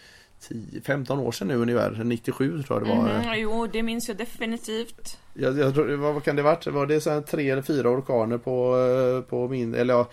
10, 0.48 0.80
15 0.80 1.18
år 1.18 1.32
sedan 1.32 1.48
nu 1.48 1.54
ungefär, 1.56 2.04
97 2.04 2.62
tror 2.62 2.78
jag 2.80 2.88
det 2.88 2.96
var. 2.96 3.18
Mhm, 3.18 3.34
jo, 3.40 3.66
det 3.66 3.82
minns 3.82 4.08
jag 4.08 4.16
definitivt. 4.16 5.18
Jag, 5.34 5.58
jag 5.58 5.74
tror, 5.74 5.96
vad, 5.96 6.24
kan 6.24 6.36
det 6.36 6.42
varit? 6.42 6.66
Var 6.66 6.86
det 6.86 7.00
så 7.00 7.20
tre 7.20 7.50
eller 7.50 7.62
fyra 7.62 7.90
orkaner 7.90 8.38
på, 8.38 8.76
på 9.28 9.48
min, 9.48 9.74
eller 9.74 9.94
ja, 9.94 10.08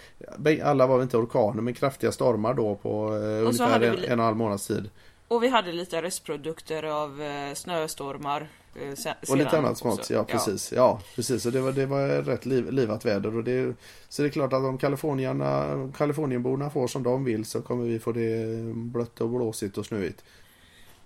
alla 0.64 0.88
var 0.88 0.98
väl 0.98 1.04
inte 1.04 1.18
orkaner 1.18 1.62
men 1.62 1.74
kraftiga 1.74 2.12
stormar 2.12 2.54
då 2.54 2.76
på 2.76 2.92
Och 2.92 3.14
ungefär 3.14 3.82
en, 3.82 3.94
en 3.94 4.04
och 4.04 4.10
en 4.10 4.20
halv 4.20 4.38
månads 4.38 4.68
tid. 4.68 4.90
Och 5.28 5.44
vi 5.44 5.48
hade 5.48 5.72
lite 5.72 6.02
restprodukter 6.02 6.84
av 6.84 7.22
eh, 7.22 7.54
snöstormar. 7.54 8.48
Eh, 8.76 8.96
se- 8.96 9.14
Och 9.30 9.38
lite 9.38 9.58
annat 9.58 9.78
smått, 9.78 10.10
ja 10.10 10.24
precis. 10.24 10.72
Ja, 10.76 11.00
precis. 11.16 11.46
Och 11.46 11.52
det 11.52 11.62
var, 11.62 11.72
det 11.72 11.86
var 11.86 12.08
rätt 12.08 12.46
liv, 12.46 12.72
livat 12.72 13.06
väder. 13.06 13.38
Och 13.38 13.44
det, 13.44 13.76
så 14.10 14.22
det 14.22 14.28
är 14.28 14.32
klart 14.32 14.54
att 14.54 14.64
om 14.64 14.78
Kalifornierna, 14.78 15.66
Kalifornienborna 15.98 16.70
får 16.70 16.88
som 16.88 17.04
de 17.04 17.24
vill 17.24 17.46
så 17.46 17.62
kommer 17.62 17.84
vi 17.86 18.00
få 18.00 18.12
det 18.12 18.46
blött 18.74 19.22
och 19.22 19.30
blåsigt 19.30 19.78
och 19.78 19.86
snöigt. 19.86 20.24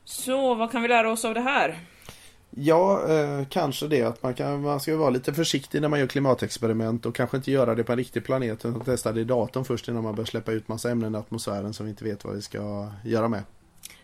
Så 0.06 0.56
vad 0.56 0.72
kan 0.72 0.82
vi 0.82 0.88
lära 0.88 1.12
oss 1.12 1.26
av 1.26 1.34
det 1.34 1.42
här? 1.42 1.80
Ja, 2.50 3.08
eh, 3.14 3.46
kanske 3.50 3.88
det 3.88 4.02
att 4.04 4.24
man, 4.24 4.34
kan, 4.34 4.62
man 4.62 4.80
ska 4.80 4.98
vara 4.98 5.10
lite 5.10 5.34
försiktig 5.34 5.82
när 5.82 5.90
man 5.90 6.00
gör 6.00 6.08
klimatexperiment 6.08 7.06
och 7.06 7.16
kanske 7.16 7.38
inte 7.38 7.52
göra 7.52 7.76
det 7.76 7.84
på 7.84 7.92
en 7.92 7.98
riktig 7.98 8.26
planet 8.26 8.66
utan 8.66 8.82
testa 8.82 9.12
det 9.12 9.22
i 9.22 9.24
datorn 9.24 9.66
först 9.66 9.88
innan 9.88 10.04
man 10.04 10.16
börjar 10.16 10.26
släppa 10.26 10.52
ut 10.52 10.68
massa 10.68 10.92
ämnen 10.92 11.16
i 11.16 11.18
atmosfären 11.18 11.74
som 11.74 11.86
vi 11.86 11.90
inte 11.90 12.04
vet 12.04 12.26
vad 12.26 12.36
vi 12.36 12.42
ska 12.42 12.88
göra 13.04 13.28
med. 13.28 13.44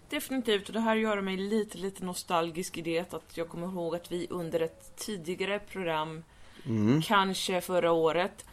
Definitivt, 0.09 0.67
och 0.67 0.73
det 0.73 0.79
här 0.79 0.95
gör 0.95 1.21
mig 1.21 1.37
lite, 1.37 1.77
lite 1.77 2.05
nostalgisk 2.05 2.77
i 2.77 2.81
det 2.81 3.13
att 3.13 3.37
jag 3.37 3.49
kommer 3.49 3.67
ihåg 3.67 3.95
att 3.95 4.11
vi 4.11 4.27
under 4.29 4.59
ett 4.59 4.95
tidigare 4.97 5.59
program, 5.59 6.23
Mm. 6.65 7.01
kanske 7.01 7.61
förra 7.61 7.91
året, 7.91 8.45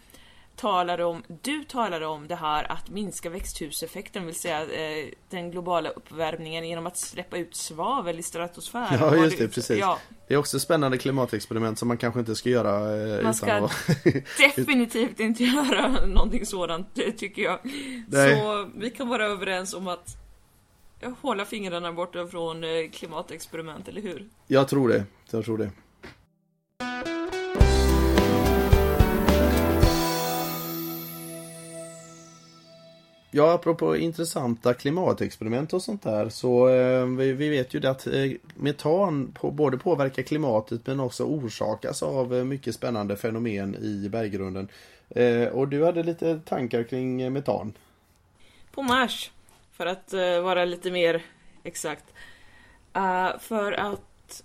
talade 0.56 1.04
om, 1.04 1.22
du 1.42 1.64
talade 1.64 2.06
om 2.06 2.28
det 2.28 2.34
här 2.34 2.72
att 2.72 2.90
minska 2.90 3.30
växthuseffekten, 3.30 4.26
vill 4.26 4.34
säga 4.34 4.60
eh, 4.62 5.06
den 5.30 5.50
globala 5.50 5.88
uppvärmningen 5.88 6.68
genom 6.68 6.86
att 6.86 6.96
släppa 6.96 7.36
ut 7.36 7.56
svavel 7.56 8.18
i 8.18 8.22
stratosfären. 8.22 8.98
Ja, 9.00 9.16
just 9.16 9.38
det, 9.38 9.48
precis. 9.48 9.78
Ja, 9.78 9.98
Det 10.28 10.34
är 10.34 10.38
också 10.38 10.60
spännande 10.60 10.98
klimatexperiment 10.98 11.78
som 11.78 11.88
man 11.88 11.98
kanske 11.98 12.20
inte 12.20 12.34
ska 12.34 12.48
göra 12.50 12.96
eh, 13.16 13.22
Man 13.22 13.34
ska 13.34 13.52
att... 13.52 13.86
definitivt 14.38 15.20
inte 15.20 15.44
göra 15.44 16.06
någonting 16.06 16.46
sådant, 16.46 16.94
tycker 17.16 17.42
jag. 17.42 17.58
Nej. 18.08 18.40
Så 18.40 18.70
vi 18.76 18.90
kan 18.90 19.08
vara 19.08 19.26
överens 19.26 19.74
om 19.74 19.88
att 19.88 20.16
hålla 21.20 21.44
fingrarna 21.44 21.92
borta 21.92 22.26
från 22.26 22.64
eh, 22.64 22.90
klimatexperiment, 22.92 23.88
eller 23.88 24.02
hur? 24.02 24.28
Jag 24.46 24.68
tror 24.68 24.88
det. 24.88 25.04
Jag 25.30 25.44
tror 25.44 25.58
det. 25.58 25.70
Ja, 33.36 33.52
apropå 33.52 33.96
intressanta 33.96 34.74
klimatexperiment 34.74 35.72
och 35.72 35.82
sånt 35.82 36.02
där 36.02 36.28
så 36.28 36.68
eh, 36.68 37.06
vi, 37.06 37.32
vi 37.32 37.48
vet 37.48 37.74
ju 37.74 37.80
det 37.80 37.90
att 37.90 38.06
eh, 38.06 38.30
metan 38.54 39.32
på, 39.32 39.50
både 39.50 39.78
påverkar 39.78 40.22
klimatet 40.22 40.86
men 40.86 41.00
också 41.00 41.24
orsakas 41.24 42.02
av 42.02 42.34
eh, 42.34 42.44
mycket 42.44 42.74
spännande 42.74 43.16
fenomen 43.16 43.74
i 43.74 44.08
berggrunden. 44.08 44.68
Eh, 45.08 45.48
och 45.48 45.68
du 45.68 45.84
hade 45.84 46.02
lite 46.02 46.40
tankar 46.44 46.82
kring 46.82 47.22
eh, 47.22 47.30
metan. 47.30 47.72
På 48.70 48.82
Mars, 48.82 49.30
för 49.76 49.86
att 49.86 50.12
eh, 50.12 50.40
vara 50.40 50.64
lite 50.64 50.90
mer 50.90 51.22
exakt. 51.62 52.04
Eh, 52.94 53.38
för 53.38 53.72
att 53.72 54.42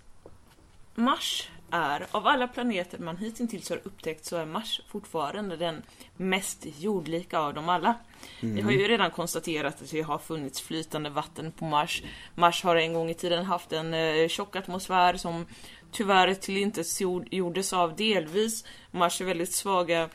Mars 0.94 1.48
är, 1.70 2.06
av 2.10 2.26
alla 2.26 2.48
planeter 2.48 2.98
man 2.98 3.16
hittills 3.16 3.70
har 3.70 3.80
upptäckt 3.84 4.24
så 4.24 4.36
är 4.36 4.46
Mars 4.46 4.80
fortfarande 4.88 5.56
den 5.56 5.82
mest 6.16 6.66
jordlika 6.78 7.38
av 7.38 7.54
dem 7.54 7.68
alla. 7.68 7.94
Vi 8.40 8.60
har 8.60 8.70
ju 8.70 8.88
redan 8.88 9.10
konstaterat 9.10 9.82
att 9.82 9.90
det 9.90 10.02
har 10.02 10.18
funnits 10.18 10.60
flytande 10.60 11.10
vatten 11.10 11.52
på 11.52 11.64
Mars. 11.64 12.02
Mars 12.34 12.62
har 12.62 12.76
en 12.76 12.92
gång 12.92 13.10
i 13.10 13.14
tiden 13.14 13.44
haft 13.44 13.72
en 13.72 13.94
eh, 13.94 14.28
tjock 14.28 14.56
atmosfär 14.56 15.16
som 15.16 15.46
tyvärr 15.92 16.34
tillintetgjordes 16.34 17.72
av 17.72 17.96
delvis 17.96 18.64
Mars 18.90 19.20
är 19.20 19.24
väldigt 19.24 19.52
svaga 19.52 20.08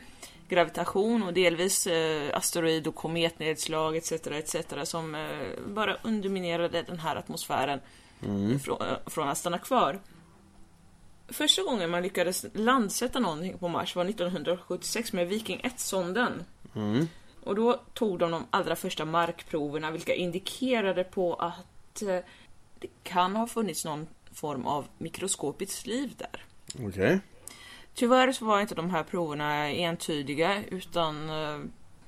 gravitation 0.48 1.22
och 1.22 1.32
delvis 1.32 1.86
eh, 1.86 2.36
asteroid 2.36 2.86
och 2.86 2.94
kometnedslag 2.94 3.96
etc. 3.96 4.12
etc. 4.12 4.56
som 4.84 5.14
eh, 5.14 5.20
bara 5.66 5.96
underminerade 6.02 6.82
den 6.82 6.98
här 6.98 7.16
atmosfären 7.16 7.80
från, 8.64 8.80
eh, 8.80 8.96
från 9.06 9.28
att 9.28 9.38
stanna 9.38 9.58
kvar. 9.58 10.00
Första 11.28 11.62
gången 11.62 11.90
man 11.90 12.02
lyckades 12.02 12.46
landsätta 12.52 13.20
någonting 13.20 13.58
på 13.58 13.68
Mars 13.68 13.96
var 13.96 14.04
1976 14.04 15.12
med 15.12 15.28
Viking 15.28 15.60
1-sonden. 15.60 16.44
Mm. 16.74 17.08
Och 17.44 17.54
då 17.54 17.80
tog 17.94 18.18
de 18.18 18.30
de 18.30 18.46
allra 18.50 18.76
första 18.76 19.04
markproverna 19.04 19.90
vilka 19.90 20.14
indikerade 20.14 21.04
på 21.04 21.34
att 21.34 22.02
det 22.78 22.88
kan 23.02 23.36
ha 23.36 23.46
funnits 23.46 23.84
någon 23.84 24.06
form 24.32 24.66
av 24.66 24.86
mikroskopiskt 24.98 25.86
liv 25.86 26.14
där. 26.16 26.44
Okej. 26.88 27.20
Tyvärr 27.96 28.32
så 28.32 28.44
var 28.44 28.60
inte 28.60 28.74
de 28.74 28.90
här 28.90 29.02
proverna 29.02 29.68
entydiga 29.70 30.62
utan 30.70 31.30
eh, 31.30 31.58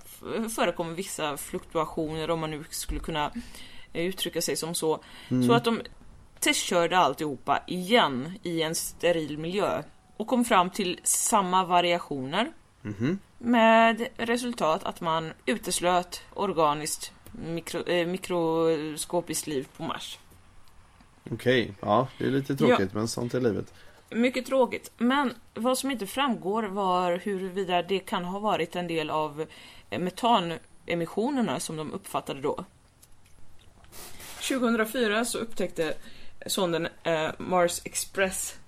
f- 0.05 0.53
förekommer 0.57 0.95
vissa 0.95 1.37
fluktuationer 1.37 2.31
om 2.31 2.41
man 2.41 2.51
nu 2.51 2.65
skulle 2.71 3.01
kunna 3.01 3.33
uttrycka 3.93 4.43
sig 4.43 4.57
som 4.57 4.75
så. 4.75 5.01
Så 5.47 5.53
att 5.53 5.65
de 5.65 5.81
testkörde 6.41 6.99
alltihopa 6.99 7.63
igen 7.67 8.39
i 8.43 8.63
en 8.63 8.75
steril 8.75 9.39
miljö 9.39 9.83
och 10.17 10.27
kom 10.27 10.45
fram 10.45 10.71
till 10.71 11.01
samma 11.05 11.65
variationer 11.65 12.53
Mhm. 12.83 13.19
med 13.39 14.09
resultat 14.17 14.85
att 14.85 15.01
man 15.01 15.33
uteslöt 15.47 16.23
organiskt 16.35 17.13
mikro, 17.33 17.83
eh, 17.89 18.07
mikroskopiskt 18.07 19.47
liv 19.47 19.69
på 19.77 19.83
Mars. 19.83 20.19
Okej, 21.31 21.75
ja 21.81 22.09
det 22.19 22.25
är 22.27 22.31
lite 22.31 22.57
tråkigt 22.57 22.95
men 22.95 23.09
sånt 23.09 23.35
är 23.35 23.41
livet. 23.41 23.75
Mycket 24.11 24.47
tråkigt. 24.47 24.91
Men 24.99 25.35
vad 25.55 25.79
som 25.79 25.91
inte 25.91 26.07
framgår 26.07 26.63
var 26.63 27.17
huruvida 27.17 27.83
det 27.83 27.99
kan 27.99 28.25
ha 28.25 28.39
varit 28.39 28.77
en 28.77 28.87
del 28.87 29.11
av 29.11 29.47
metanemissionerna 29.91 31.61
som 31.61 31.77
de 31.77 31.93
uppfattade 31.93 32.41
då. 32.41 32.65
2004 34.49 35.25
så 35.25 35.39
upptäckte 35.39 35.95
sonden 36.47 36.89
eh, 37.03 37.31
Mars 37.39 37.81
Express 37.85 38.59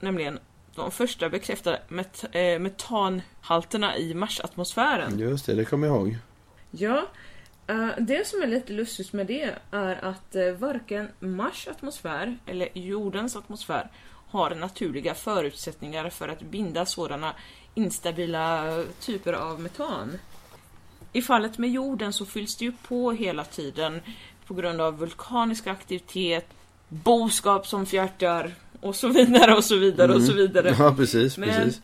nämligen 0.00 0.38
de 0.74 0.90
första 0.90 1.28
bekräftade 1.28 1.82
met- 1.88 2.54
eh, 2.54 2.58
metanhalterna 2.58 3.96
i 3.98 4.14
Marsatmosfären. 4.14 5.18
Just 5.18 5.46
det, 5.46 5.54
det 5.54 5.64
kommer 5.64 5.86
jag 5.86 5.96
ihåg. 5.96 6.16
Ja, 6.70 7.06
eh, 7.66 7.88
det 7.98 8.26
som 8.26 8.42
är 8.42 8.46
lite 8.46 8.72
lustigt 8.72 9.12
med 9.12 9.26
det 9.26 9.54
är 9.70 10.04
att 10.04 10.36
eh, 10.36 10.52
varken 10.52 11.08
Mars 11.18 11.68
atmosfär 11.68 12.38
eller 12.46 12.68
jordens 12.74 13.36
atmosfär 13.36 13.90
har 14.30 14.54
naturliga 14.54 15.14
förutsättningar 15.14 16.10
för 16.10 16.28
att 16.28 16.40
binda 16.40 16.86
sådana 16.86 17.34
instabila 17.74 18.76
typer 19.00 19.32
av 19.32 19.60
metan. 19.60 20.18
I 21.12 21.22
fallet 21.22 21.58
med 21.58 21.70
jorden 21.70 22.12
så 22.12 22.26
fylls 22.26 22.56
det 22.56 22.64
ju 22.64 22.72
på 22.72 23.12
hela 23.12 23.44
tiden 23.44 24.00
på 24.46 24.54
grund 24.54 24.80
av 24.80 24.98
vulkanisk 24.98 25.66
aktivitet, 25.66 26.46
boskap 26.88 27.66
som 27.66 27.86
fjärtar 27.86 28.54
och 28.80 28.96
så 28.96 29.08
vidare 29.08 29.54
och 29.56 29.64
så 29.64 29.76
vidare 29.76 30.14
och 30.14 30.22
så 30.22 30.32
vidare. 30.32 30.76
Ja, 30.78 30.94
precis, 30.96 31.38
Men 31.38 31.48
precis. 31.48 31.80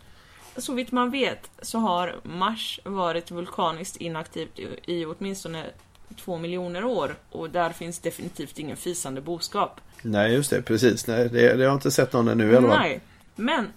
så 0.56 0.72
vitt 0.72 0.92
man 0.92 1.10
vet 1.10 1.50
så 1.62 1.78
har 1.78 2.16
Mars 2.22 2.80
varit 2.84 3.30
vulkaniskt 3.30 3.96
inaktivt 3.96 4.58
i 4.84 5.04
åtminstone 5.04 5.66
två 6.14 6.38
miljoner 6.38 6.84
år 6.84 7.16
och 7.30 7.50
där 7.50 7.70
finns 7.70 7.98
definitivt 7.98 8.58
ingen 8.58 8.76
fisande 8.76 9.20
boskap. 9.20 9.80
Nej, 10.02 10.32
just 10.32 10.50
det, 10.50 10.62
precis. 10.62 11.06
Nej, 11.06 11.28
det, 11.28 11.40
det 11.42 11.52
har 11.52 11.62
jag 11.62 11.74
inte 11.74 11.90
sett 11.90 12.12
någon 12.12 12.28
ännu 12.28 12.52
i 12.52 12.56
alla 12.56 12.68
fall. 12.68 12.78
Nej, 12.78 13.00
men 13.34 13.72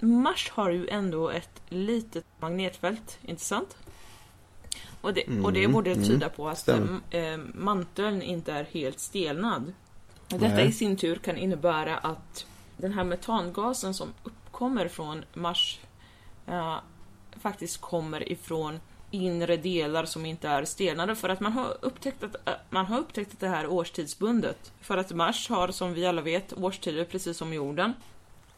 Mars 0.00 0.50
har 0.50 0.70
ju 0.70 0.88
ändå 0.88 1.30
ett 1.30 1.62
litet 1.68 2.24
magnetfält, 2.40 3.18
inte 3.22 3.42
sant? 3.44 3.76
Och 5.00 5.14
det, 5.14 5.24
och 5.42 5.52
det 5.52 5.60
Mm, 5.60 5.72
borde 5.72 5.92
mm, 5.92 6.04
tyda 6.04 6.28
på 6.28 6.48
att 6.48 6.68
eh, 6.68 7.36
manteln 7.54 8.22
inte 8.22 8.52
är 8.52 8.64
helt 8.64 9.00
stelnad. 9.00 9.72
Och 10.32 10.38
detta 10.38 10.54
Nej. 10.54 10.68
i 10.68 10.72
sin 10.72 10.96
tur 10.96 11.16
kan 11.16 11.36
innebära 11.36 11.96
att 11.96 12.46
den 12.76 12.92
här 12.92 13.04
metangasen 13.04 13.94
som 13.94 14.08
uppkommer 14.22 14.88
från 14.88 15.24
Mars 15.34 15.80
eh, 16.46 16.76
faktiskt 17.40 17.80
kommer 17.80 18.32
ifrån 18.32 18.80
inre 19.12 19.56
delar 19.56 20.04
som 20.04 20.26
inte 20.26 20.48
är 20.48 20.64
stelnade 20.64 21.14
för 21.14 21.28
att 21.28 21.40
man 21.40 21.52
har 21.52 21.76
upptäckt 21.80 22.22
att, 22.22 22.48
eh, 22.48 22.54
man 22.70 22.86
har 22.86 22.98
upptäckt 22.98 23.32
att 23.32 23.40
det 23.40 23.48
här 23.48 23.64
är 23.64 23.70
årstidsbundet. 23.70 24.72
För 24.80 24.96
att 24.96 25.12
Mars 25.12 25.48
har 25.48 25.68
som 25.68 25.94
vi 25.94 26.06
alla 26.06 26.22
vet 26.22 26.52
årstider 26.52 27.04
precis 27.04 27.36
som 27.36 27.52
jorden. 27.52 27.92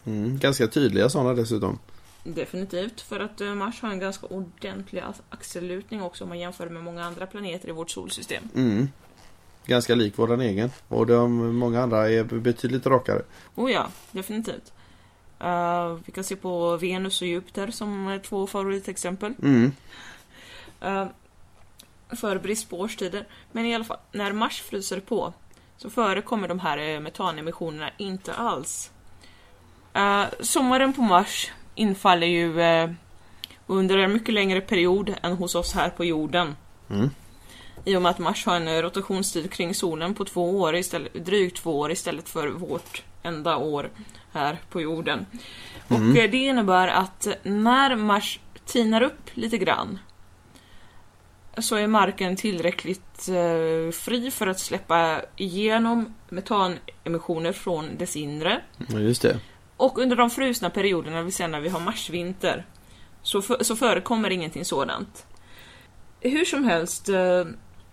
Mm, 0.05 0.39
ganska 0.39 0.67
tydliga 0.69 1.09
sådana 1.09 1.35
dessutom. 1.35 1.79
Definitivt, 2.25 3.01
för 3.01 3.21
att 3.21 3.41
eh, 3.41 3.55
Mars 3.55 3.83
har 3.83 3.91
en 3.91 3.99
ganska 3.99 4.27
ordentlig 4.27 5.01
ax- 5.01 5.23
axellutning 5.31 6.03
också 6.03 6.25
om 6.25 6.29
man 6.29 6.39
jämför 6.39 6.69
med 6.69 6.83
många 6.83 7.05
andra 7.05 7.27
planeter 7.27 7.69
i 7.69 7.73
vårt 7.73 7.91
solsystem. 7.91 8.43
Mm. 8.55 8.89
Ganska 9.67 9.95
lik 9.95 10.19
våran 10.19 10.41
egen. 10.41 10.71
Och 10.89 11.07
de 11.07 11.57
många 11.57 11.83
andra 11.83 12.11
är 12.11 12.25
betydligt 12.25 12.87
rakare. 12.87 13.23
Oh 13.55 13.73
ja, 13.73 13.89
definitivt. 14.11 14.73
Eh, 15.41 15.99
vi 16.07 16.13
kan 16.13 16.25
se 16.25 16.37
på 16.37 16.77
Venus 16.77 17.23
och 17.23 17.29
Jupiter 17.29 17.71
som 17.71 18.21
två 18.25 18.47
favoritexempel. 18.47 19.35
Mm. 19.43 19.73
Eh, 20.85 21.07
för 22.09 22.39
brist 22.39 22.71
på 22.71 22.81
årstider. 22.81 23.27
Men 23.53 23.67
i 23.67 23.75
alla 23.75 23.85
fall, 23.85 23.99
när 24.13 24.33
Mars 24.33 24.61
fryser 24.61 25.01
på 25.01 25.33
så 25.77 25.91
förekommer 25.91 26.49
de 26.49 26.61
här 26.61 26.79
eh, 26.79 27.01
metanemissionerna 27.01 27.91
inte 27.97 28.35
alls. 28.35 28.91
Eh, 29.95 30.25
sommaren 30.41 30.93
på 30.93 31.03
Mars 31.03 31.51
infaller 31.75 32.27
ju 32.27 32.61
eh, 32.61 32.91
under 33.67 33.99
en 33.99 34.13
mycket 34.13 34.35
längre 34.35 34.61
period 34.61 35.15
än 35.23 35.33
hos 35.33 35.55
oss 35.55 35.73
här 35.73 35.91
på 35.91 36.05
jorden. 36.05 36.57
Mm. 36.91 37.11
I 37.85 37.97
och 37.97 38.03
med 38.03 38.11
att 38.11 38.19
Mars 38.19 38.47
har 38.47 38.57
en 38.57 38.83
rotationstid 38.83 39.53
kring 39.53 39.75
solen 39.75 40.15
på 40.15 40.25
två 40.25 40.61
år 40.61 40.77
istället, 40.77 41.27
drygt 41.27 41.57
två 41.57 41.79
år 41.79 41.91
istället 41.91 42.29
för 42.29 42.49
vårt 42.49 43.03
enda 43.23 43.57
år 43.57 43.91
här 44.33 44.59
på 44.71 44.81
jorden. 44.81 45.27
Och 45.89 46.17
eh, 46.17 46.31
det 46.31 46.37
innebär 46.37 46.89
att 46.89 47.27
när 47.43 47.97
Mars 47.97 48.41
tinar 48.65 49.03
upp 49.03 49.31
lite 49.35 49.59
grann 49.59 49.99
så 51.59 51.77
är 51.77 51.87
marken 51.87 52.37
tillräckligt 52.37 53.29
eh, 53.29 53.93
fri 53.93 54.31
för 54.31 54.47
att 54.47 54.61
släppa 54.61 55.23
igenom 55.37 56.15
metanemissioner 56.29 57.53
från 57.53 57.97
dess 57.97 58.17
inre. 58.17 58.61
Ja, 58.89 58.99
just 58.99 59.23
det. 59.23 59.41
Och 59.77 59.99
under 59.99 60.17
de 60.17 60.31
frusna 60.31 60.71
perioderna, 60.71 61.23
vi 61.23 61.31
ser 61.31 61.49
när 61.49 61.61
vi 61.61 61.69
har 61.69 61.81
marsvinter, 61.81 62.67
så, 63.23 63.43
för, 63.43 63.65
så 63.65 63.77
förekommer 63.77 64.31
ingenting 64.31 64.65
sådant. 64.65 65.27
Hur 66.21 66.45
som 66.45 66.65
helst 66.65 67.09
eh, 67.09 67.45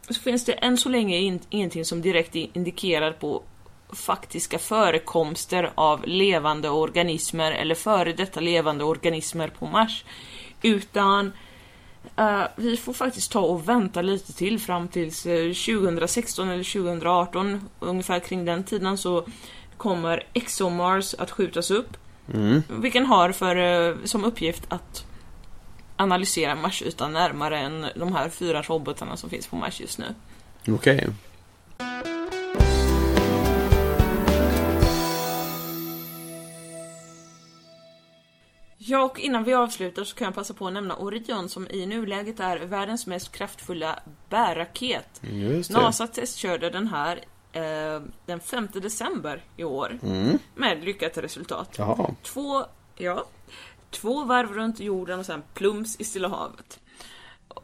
så 0.09 0.21
finns 0.21 0.45
det 0.45 0.53
än 0.53 0.77
så 0.77 0.89
länge 0.89 1.17
in, 1.17 1.39
ingenting 1.49 1.85
som 1.85 2.01
direkt 2.01 2.35
indikerar 2.35 3.11
på 3.11 3.43
faktiska 3.93 4.59
förekomster 4.59 5.71
av 5.75 6.07
levande 6.07 6.69
organismer 6.69 7.51
eller 7.51 7.75
före 7.75 8.13
detta 8.13 8.39
levande 8.39 8.83
organismer 8.83 9.47
på 9.47 9.65
Mars. 9.65 10.05
Utan 10.61 11.31
eh, 12.15 12.43
vi 12.55 12.77
får 12.77 12.93
faktiskt 12.93 13.31
ta 13.31 13.39
och 13.39 13.69
vänta 13.69 14.01
lite 14.01 14.33
till 14.33 14.59
fram 14.59 14.87
tills 14.87 15.25
eh, 15.25 15.53
2016 15.53 16.49
eller 16.49 16.63
2018, 16.63 17.69
ungefär 17.79 18.19
kring 18.19 18.45
den 18.45 18.63
tiden 18.63 18.97
så 18.97 19.25
kommer 19.77 20.23
ExoMars 20.33 21.13
att 21.13 21.31
skjutas 21.31 21.71
upp. 21.71 21.97
Mm. 22.33 22.63
Vilken 22.69 23.05
har 23.05 23.31
för, 23.31 23.55
eh, 23.55 23.95
som 24.03 24.23
uppgift 24.23 24.63
att 24.69 25.05
analysera 25.95 26.55
Marsytan 26.55 27.13
närmare 27.13 27.59
än 27.59 27.85
de 27.95 28.15
här 28.15 28.29
fyra 28.29 28.61
robotarna 28.61 29.17
som 29.17 29.29
finns 29.29 29.47
på 29.47 29.55
Mars 29.55 29.81
just 29.81 29.99
nu. 29.99 30.05
Okej. 30.67 31.09
Ja, 38.83 39.03
och 39.03 39.19
innan 39.19 39.43
vi 39.43 39.53
avslutar 39.53 40.03
så 40.03 40.15
kan 40.15 40.25
jag 40.25 40.35
passa 40.35 40.53
på 40.53 40.67
att 40.67 40.73
nämna 40.73 40.95
Orion 40.95 41.49
som 41.49 41.67
i 41.69 41.85
nuläget 41.85 42.39
är 42.39 42.57
världens 42.57 43.07
mest 43.07 43.31
kraftfulla 43.31 43.99
bärraket. 44.29 45.21
NASA 45.69 46.07
testkörde 46.07 46.69
den 46.69 46.87
här 46.87 47.17
eh, 47.51 48.01
den 48.25 48.39
5 48.39 48.67
december 48.73 49.43
i 49.57 49.63
år 49.63 49.99
Mm. 50.03 50.39
med 50.55 50.83
lyckat 50.83 51.17
resultat. 51.17 51.75
Jaha. 51.77 52.15
Två, 52.23 52.65
ja, 52.95 53.25
två 53.89 54.23
varv 54.23 54.53
runt 54.53 54.79
jorden 54.79 55.19
och 55.19 55.25
sen 55.25 55.43
plums 55.53 55.95
i 55.99 56.03
Stilla 56.03 56.27
havet. 56.27 56.79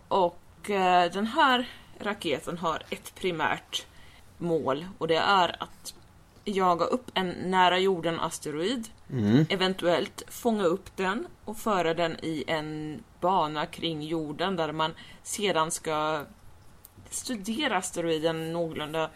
Och 0.07 0.69
eh, 0.69 1.11
den 1.11 1.27
här 1.27 1.69
raketen 1.99 2.57
har 2.57 2.83
ett 2.89 3.15
primärt 3.15 3.85
mål 4.37 4.85
och 4.97 5.07
det 5.07 5.17
är 5.17 5.63
att 5.63 5.93
jaga 6.45 6.85
upp 6.85 7.11
en 7.13 7.29
nära 7.29 7.79
jorden 7.79 8.19
asteroid, 8.19 8.87
Mm. 9.11 9.45
eventuellt 9.49 10.23
fånga 10.27 10.63
upp 10.63 10.95
den 10.95 11.27
och 11.45 11.57
föra 11.57 11.93
den 11.93 12.11
i 12.21 12.43
en 12.47 13.03
bana 13.19 13.65
kring 13.65 14.01
jorden 14.01 14.55
där 14.55 14.71
man 14.71 14.93
sedan 15.23 15.71
ska 15.71 16.23
studera 17.09 17.77
asteroiden 17.77 18.53
någorlunda. 18.53 19.09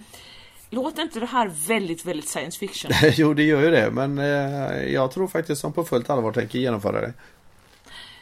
Låter 0.69 1.01
inte 1.01 1.19
det 1.19 1.25
här 1.25 1.51
väldigt, 1.67 2.05
väldigt 2.05 2.29
science 2.29 2.59
fiction? 2.59 2.91
jo, 3.15 3.33
det 3.33 3.43
gör 3.43 3.61
ju 3.61 3.71
det. 3.71 3.91
Men 3.91 4.17
eh, 4.17 4.93
jag 4.93 5.11
tror 5.11 5.27
faktiskt 5.27 5.61
som 5.61 5.73
på 5.73 5.83
fullt 5.83 6.09
allvar 6.09 6.31
tänker 6.31 6.59
genomföra 6.59 7.01
det. 7.01 7.13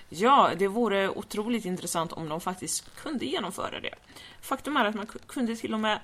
Ja, 0.10 0.50
det 0.58 0.68
vore 0.68 1.10
otroligt 1.10 1.66
intressant 1.66 2.14
om 2.14 2.30
de 2.30 2.42
faktiskt 2.42 2.96
kunde 2.96 3.26
genomföra 3.26 3.80
det. 3.80 3.94
Faktum 4.42 4.78
är 4.78 4.86
att 4.86 4.96
man 4.96 5.06
ku- 5.08 5.28
kunde 5.28 5.56
till 5.56 5.74
och 5.74 5.80
med 5.80 6.00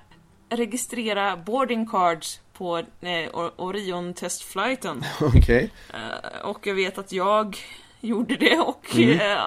registrera 0.48 1.36
boarding 1.36 1.86
cards 1.86 2.40
på 2.58 2.78
eh, 2.78 2.84
Or- 3.32 3.52
Orion-testflighten. 3.56 5.04
Okej. 5.20 5.70
Eh, 5.94 6.40
och 6.48 6.66
jag 6.66 6.74
vet 6.74 6.98
att 6.98 7.12
jag 7.12 7.56
gjorde 8.00 8.36
det 8.36 8.58
och 8.58 8.86
Mm. 8.94 9.10
eh, 9.20 9.38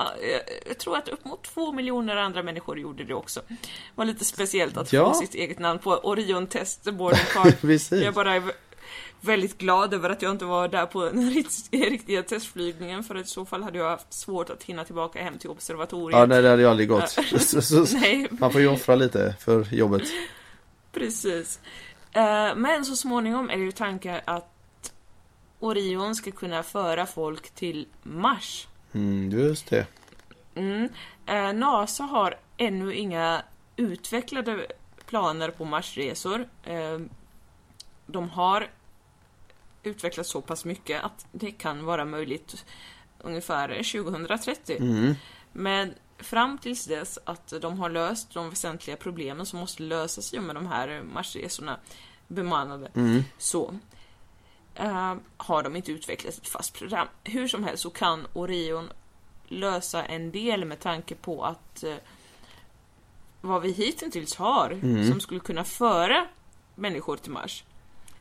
jag 0.67 0.77
tror 0.77 0.97
att 0.97 1.07
upp 1.07 1.25
mot 1.25 1.43
två 1.43 1.71
miljoner 1.71 2.15
andra 2.15 2.43
människor 2.43 2.79
gjorde 2.79 3.03
det 3.03 3.13
också. 3.13 3.41
Det 3.47 3.55
var 3.95 4.05
lite 4.05 4.25
speciellt 4.25 4.77
att 4.77 4.93
Ja. 4.93 5.13
få 5.13 5.19
sitt 5.19 5.35
eget 5.35 5.59
namn 5.59 5.79
på 5.79 5.91
Orion-test 6.03 6.83
boarding 6.93 7.19
card. 7.33 7.53
Jag 8.03 8.13
bara 8.13 8.35
är 8.35 8.39
vä- 8.39 8.51
väldigt 9.21 9.57
glad 9.57 9.93
över 9.93 10.09
att 10.09 10.21
jag 10.21 10.31
inte 10.31 10.45
var 10.45 10.67
där 10.67 10.85
på 10.85 11.05
den 11.05 11.29
rikt- 11.31 11.69
riktiga 11.71 12.23
testflygningen 12.23 13.03
för 13.03 13.17
i 13.17 13.23
så 13.23 13.45
fall 13.45 13.63
hade 13.63 13.77
jag 13.77 13.89
haft 13.89 14.13
svårt 14.13 14.49
att 14.49 14.63
hinna 14.63 14.85
tillbaka 14.85 15.23
hem 15.23 15.37
till 15.37 15.49
observatoriet. 15.49 16.19
Ja, 16.19 16.25
nej, 16.25 16.41
det 16.41 16.49
hade 16.49 16.61
jag 16.61 16.69
aldrig 16.71 16.89
gått. 16.89 17.17
Nej, 18.01 18.27
man 18.31 18.51
får 18.51 18.61
ju 18.61 18.67
offra 18.67 18.95
lite 18.95 19.35
för 19.39 19.67
jobbet. 19.73 20.03
precis. 20.93 21.59
Eh, 22.13 22.55
Men 22.55 22.85
så 22.85 22.95
småningom 22.95 23.49
är 23.49 23.57
det 23.57 23.63
ju 23.63 23.71
tanken 23.71 24.19
att 24.25 24.93
Orion 25.59 26.15
ska 26.15 26.31
kunna 26.31 26.63
föra 26.63 27.05
folk 27.05 27.51
till 27.51 27.87
Mars. 28.03 28.67
Mm, 28.93 29.31
just 29.31 29.69
det. 29.69 29.87
Mm. 30.55 30.89
Eh, 31.25 31.53
NASA 31.53 32.03
har 32.03 32.35
ännu 32.57 32.93
inga 32.93 33.41
utvecklade 33.75 34.67
planer 35.05 35.49
på 35.49 35.65
Marsresor. 35.65 36.47
Eh, 36.63 36.99
de 38.05 38.29
har 38.29 38.69
utvecklat 39.83 40.27
så 40.27 40.41
pass 40.41 40.65
mycket 40.65 41.03
att 41.03 41.25
det 41.31 41.51
kan 41.51 41.85
vara 41.85 42.05
möjligt 42.05 42.65
ungefär 43.19 43.67
2030. 43.67 44.77
Mm. 44.79 45.15
Men 45.51 45.93
fram 46.19 46.57
tills 46.57 46.85
dess 46.85 47.19
att 47.23 47.53
de 47.61 47.79
har 47.79 47.89
löst 47.89 48.33
de 48.33 48.49
väsentliga 48.49 48.97
problemen 48.97 49.45
som 49.45 49.59
måste 49.59 49.83
lösas 49.83 50.33
i 50.33 50.39
och 50.39 50.43
med 50.43 50.55
de 50.55 50.67
här 50.67 51.01
Marsresorna 51.13 51.79
bemannade, 52.27 52.91
Mm. 52.95 53.23
så 53.37 53.73
eh, 54.75 55.15
har 55.37 55.63
de 55.63 55.75
inte 55.75 55.91
utvecklat 55.91 56.37
ett 56.37 56.47
fast 56.47 56.73
program. 56.73 57.07
Hur 57.23 57.47
som 57.47 57.63
helst 57.63 57.83
så 57.83 57.89
kan 57.89 58.27
Orion 58.33 58.89
lösa 59.47 60.03
en 60.05 60.31
del 60.31 60.65
med 60.65 60.79
tanke 60.79 61.15
på 61.15 61.43
att 61.45 61.83
eh, 61.83 61.95
vad 63.41 63.61
vi 63.61 63.71
hittills 63.71 64.35
har 64.35 64.71
Mm. 64.71 65.11
som 65.11 65.19
skulle 65.19 65.39
kunna 65.39 65.63
föra 65.63 66.27
människor 66.75 67.17
till 67.17 67.31
Mars, 67.31 67.63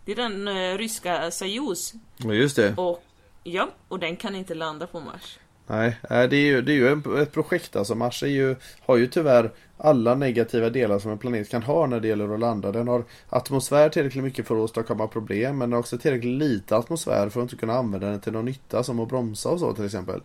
det 0.05 0.13
är 0.13 0.17
den 0.17 0.49
eh, 0.49 0.79
ryska 0.79 1.31
Soyuz. 1.31 1.95
Ja, 2.17 2.33
just 2.33 2.57
det. 2.57 2.75
Och 2.77 3.05
ja, 3.45 3.69
och 3.89 3.99
den 3.99 4.17
kan 4.17 4.35
inte 4.35 4.55
landa 4.55 4.87
på 4.87 5.01
Mars. 5.01 5.39
Nej, 5.71 5.97
nej, 6.11 6.29
det 6.29 6.37
är 6.37 6.47
ju, 6.47 6.63
det 6.63 6.73
är 6.73 6.75
ju 6.75 7.23
ett 7.23 7.33
projekt 7.33 7.77
alltså. 7.77 7.95
Mars 7.95 8.23
är 8.23 8.27
ju, 8.27 8.57
har 8.81 8.97
ju 8.97 9.07
tyvärr 9.07 9.51
alla 9.77 10.15
negativa 10.15 10.71
delar 10.71 10.99
som 10.99 11.11
en 11.11 11.19
planet 11.19 11.51
kan 11.51 11.63
ha 11.63 11.87
när 11.87 12.01
det 12.01 12.09
gäller 12.09 12.35
att 12.35 12.41
landa. 12.41 12.73
Den 12.73 12.89
har 12.89 13.05
atmosfär 13.29 13.89
tillräckligt 13.89 14.25
mycket 14.25 14.47
för 14.47 14.55
att 14.55 14.61
åstadkomma 14.61 15.07
problem 15.07 15.59
men 15.59 15.71
den 15.71 15.73
har 15.73 15.81
också 15.81 15.99
tillräckligt 15.99 16.39
lite 16.39 16.77
atmosfär 16.77 17.29
för 17.29 17.41
att 17.41 17.45
inte 17.45 17.57
kunna 17.57 17.75
använda 17.75 18.07
den 18.07 18.21
till 18.21 18.33
någon 18.33 18.45
nytta 18.45 18.83
som 18.83 19.01
att 19.01 19.09
bromsa 19.09 19.49
och 19.49 19.61
så 19.61 19.73
till 19.75 19.85
exempel. 19.85 20.21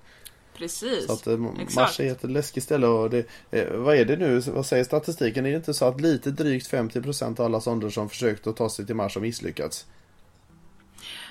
Precis. 0.57 1.05
Så 1.05 1.13
att 1.13 1.27
eh, 1.27 1.45
Exakt. 1.59 1.75
Mars 1.75 1.99
är 1.99 2.11
ett 2.11 2.23
läskigt 2.23 2.63
ställe 2.63 2.87
och 2.87 3.09
det, 3.09 3.25
eh, 3.51 3.73
vad 3.73 3.95
är 3.95 4.05
det 4.05 4.15
nu, 4.15 4.39
vad 4.39 4.65
säger 4.65 4.83
statistiken? 4.83 5.45
Är 5.45 5.49
det 5.49 5.55
inte 5.55 5.73
så 5.73 5.85
att 5.85 6.01
lite 6.01 6.31
drygt 6.31 6.71
50% 6.71 7.39
av 7.39 7.45
alla 7.45 7.61
sonder 7.61 7.89
som 7.89 8.09
försökt 8.09 8.47
att 8.47 8.57
ta 8.57 8.69
sig 8.69 8.85
till 8.85 8.95
Mars 8.95 9.15
har 9.15 9.21
misslyckats? 9.21 9.85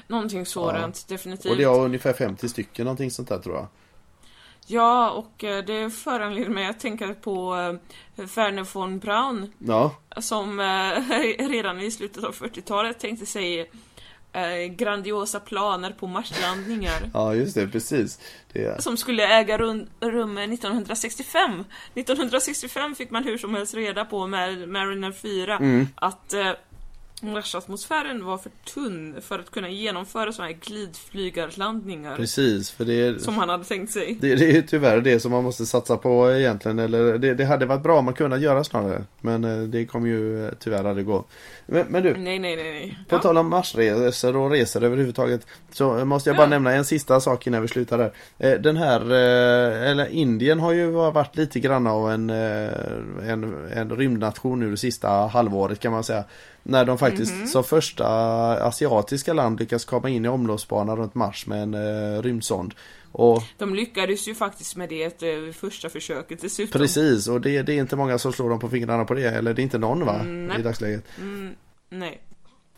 Någonting 0.07 0.47
sådant, 0.47 1.09
definitivt. 1.09 1.51
Och 1.51 1.57
det 1.57 1.65
har 1.65 1.85
ungefär 1.85 2.13
50 2.13 2.49
stycken, 2.49 2.85
någonting 2.85 3.11
sånt 3.11 3.29
där 3.29 3.39
tror 3.39 3.55
jag. 3.55 3.67
Ja, 4.67 5.11
och 5.11 5.45
eh, 5.45 5.65
det 5.65 5.91
föranleder 5.91 6.51
mig 6.51 6.67
att 6.67 6.81
tänka 6.81 7.15
på 7.15 7.55
eh, 8.17 8.25
Werner 8.37 8.75
von 8.75 8.99
Braun 8.99 9.53
Ja, 9.59 9.97
som 10.21 10.61
eh, 10.61 11.49
redan 11.49 11.81
i 11.81 11.91
slutet 11.91 12.25
av 12.25 12.35
40-talet 12.35 12.99
tänkte 12.99 13.27
sig 13.27 13.71
grandiosa 14.71 15.41
planer 15.41 15.91
på 15.91 16.07
Marslandningar. 16.07 17.11
ja 17.15 17.35
just 17.35 17.55
det, 17.55 17.69
precis. 17.69 18.21
Det, 18.53 18.83
Som 18.83 18.97
skulle 18.97 19.39
äga 19.39 19.59
rum, 19.59 19.87
rum 20.01 20.39
1965. 20.39 21.65
1965 21.95 22.95
fick 22.95 23.11
man 23.11 23.25
hur 23.25 23.39
som 23.39 23.55
helst 23.55 23.75
reda 23.75 24.05
på 24.05 24.27
med 24.27 24.69
Mariner 24.69 25.13
4 25.13 25.57
Mm. 25.57 25.89
att 25.95 26.35
Marsatmosfären 27.23 28.25
var 28.25 28.39
för 28.39 28.51
tunn 28.75 29.17
för 29.21 29.39
att 29.39 29.51
kunna 29.51 29.69
genomföra 29.69 30.33
sådana 30.33 30.53
här 30.53 30.59
glidflygarlandningar 30.61 32.17
precis, 32.17 32.71
för 32.71 32.85
det 32.85 32.95
är... 33.07 33.19
som 33.19 33.35
han 33.39 33.49
hade 33.49 33.65
tänkt 33.65 33.93
sig. 33.93 34.19
Det, 34.21 34.35
det 34.35 34.57
är 34.57 34.63
tyvärr 34.63 35.01
det 35.01 35.21
som 35.21 35.33
man 35.33 35.45
måste 35.45 35.67
satsa 35.67 35.97
på 35.97 36.31
egentligen. 36.33 36.79
Eller 36.79 37.19
det, 37.19 37.35
det 37.35 37.45
hade 37.45 37.67
varit 37.67 37.83
bra 37.83 37.99
om 37.99 38.05
man 38.05 38.15
kunde 38.15 38.39
göra 38.39 38.65
snarare. 38.65 39.05
Men 39.21 39.45
eh, 39.45 39.59
det 39.59 39.87
kommer 39.87 40.09
ju 40.09 40.47
eh, 40.47 40.53
tyvärr 40.59 40.85
aldrig 40.85 41.07
gå. 41.07 41.25
Men, 41.67 41.87
men 41.89 42.03
du, 42.03 42.17
Nej, 42.17 42.39
nej, 42.39 42.57
nej, 42.57 42.73
nej. 42.73 42.99
på 43.09 43.15
Ja. 43.15 43.19
tal 43.21 43.39
om 43.39 43.49
marsresor 43.49 44.37
och 44.37 44.51
resor 44.51 44.83
överhuvudtaget. 44.85 45.47
Så 45.71 46.05
måste 46.05 46.31
jag 46.31 46.37
bara 46.37 46.43
Ja. 46.47 46.51
nämna 46.51 46.73
en 46.73 46.85
sista 46.85 47.21
sak 47.21 47.47
innan 47.47 47.63
vi 47.63 47.69
slutar 47.69 47.99
där. 47.99 48.13
Eh, 48.39 48.61
Den 48.61 48.77
här, 48.77 49.11
eller 49.11 50.07
Indien 50.09 50.61
har 50.61 50.73
ju 50.73 50.91
varit 50.91 51.37
lite 51.37 51.61
grann 51.61 51.87
av 51.87 52.11
en, 52.11 52.31
en, 52.31 53.69
en 53.73 53.91
rymdnation 53.91 54.61
nu 54.61 54.71
det 54.71 54.77
sista 54.77 55.09
halvåret 55.09 55.81
kan 55.81 55.93
man 55.93 56.05
säga. 56.05 56.25
När 56.63 56.85
de 56.85 56.99
faktiskt 56.99 57.23
faktiskt 57.33 57.53
som 57.53 57.65
första 57.65 58.07
asiatiska 58.65 59.33
land 59.33 59.61
lyckats 59.61 59.85
komma 59.85 60.09
in 60.09 60.25
i 60.25 60.29
omloppsbanan 60.29 60.97
runt 60.97 61.15
Mars 61.15 61.47
med 61.47 61.63
en 61.63 61.75
uh, 61.75 62.23
rymdsond. 62.23 62.75
Och 63.13 63.43
De 63.59 63.75
lyckades 63.75 64.29
ju 64.29 64.35
faktiskt 64.35 64.77
med 64.77 64.89
det 64.89 65.23
eh, 65.23 65.53
första 65.53 65.89
försöket 65.89 66.41
dessutom. 66.41 66.81
precis, 66.81 67.29
och 67.29 67.41
det, 67.41 67.63
det 67.63 67.73
är 67.73 67.79
inte 67.79 67.97
många 67.97 68.19
som 68.19 68.33
slår 68.33 68.51
dem 68.51 68.59
på 68.59 68.69
fingrarna 68.69 69.05
på 69.05 69.15
det, 69.15 69.29
eller 69.29 69.55
det 69.55 69.61
är 69.61 69.65
inte 69.65 69.79
någon 69.79 70.07
va? 70.07 70.23
nej. 70.23 70.61
I 70.61 70.63
dagsläget. 70.63 71.05
Nej. 71.89 72.21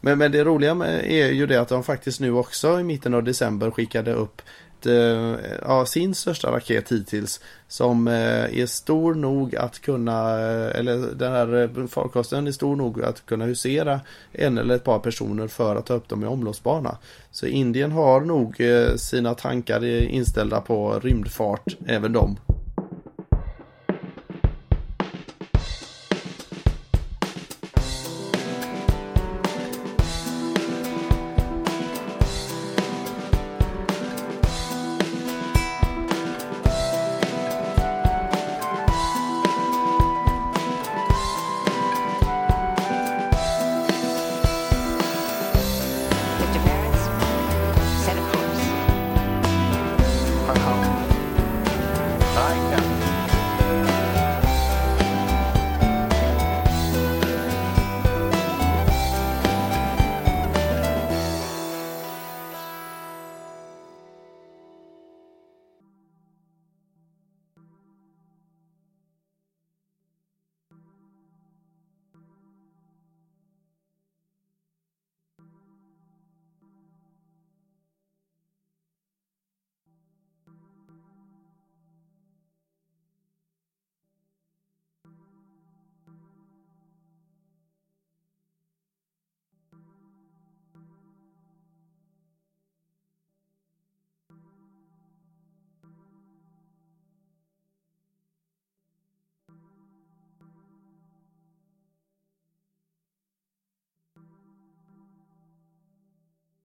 Men, 0.01 0.19
men 0.19 0.33
det 0.33 0.45
roliga 0.45 0.71
är 1.03 1.31
ju 1.31 1.47
det 1.47 1.61
att 1.61 1.69
de 1.69 1.85
faktiskt 1.85 2.21
nu 2.21 2.33
också 2.33 2.81
i 2.81 2.83
mitten 2.83 3.15
av 3.15 3.25
december 3.25 3.71
skickade 3.71 4.13
upp 4.13 4.43
eh, 4.87 5.35
ja, 5.63 5.87
sin 5.87 6.15
största 6.15 6.53
raket 6.53 6.93
hittills 6.93 7.41
som 7.69 8.09
eh, 8.09 8.59
är 8.61 8.67
stor 8.67 9.15
nog 9.15 9.57
att 9.57 9.79
kunna, 9.79 10.41
eh, 10.41 10.79
eller 10.79 11.15
den 11.15 11.33
här 11.33 11.63
eh, 11.63 11.87
farkosten 11.87 12.47
är 12.47 12.53
stor 12.53 12.77
nog 12.77 13.03
att 13.03 13.27
kunna 13.27 13.45
husera 13.45 14.01
en 14.33 14.59
eller 14.59 14.75
ett 14.75 14.85
par 14.85 14.99
personer 14.99 15.49
för 15.49 15.77
att 15.77 15.87
ta 15.87 15.95
upp 15.95 16.09
dem 16.09 16.23
i 16.23 16.27
omloppsbana. 16.27 16.99
Så 17.31 17.47
Indien 17.47 17.93
har 17.93 18.21
nog 18.21 18.61
eh, 18.61 18.95
sina 18.95 19.35
tankar 19.35 19.85
inställda 19.85 20.61
på 20.61 21.01
rymdfart, 21.01 21.77
även 21.87 22.13
de. 22.13 22.37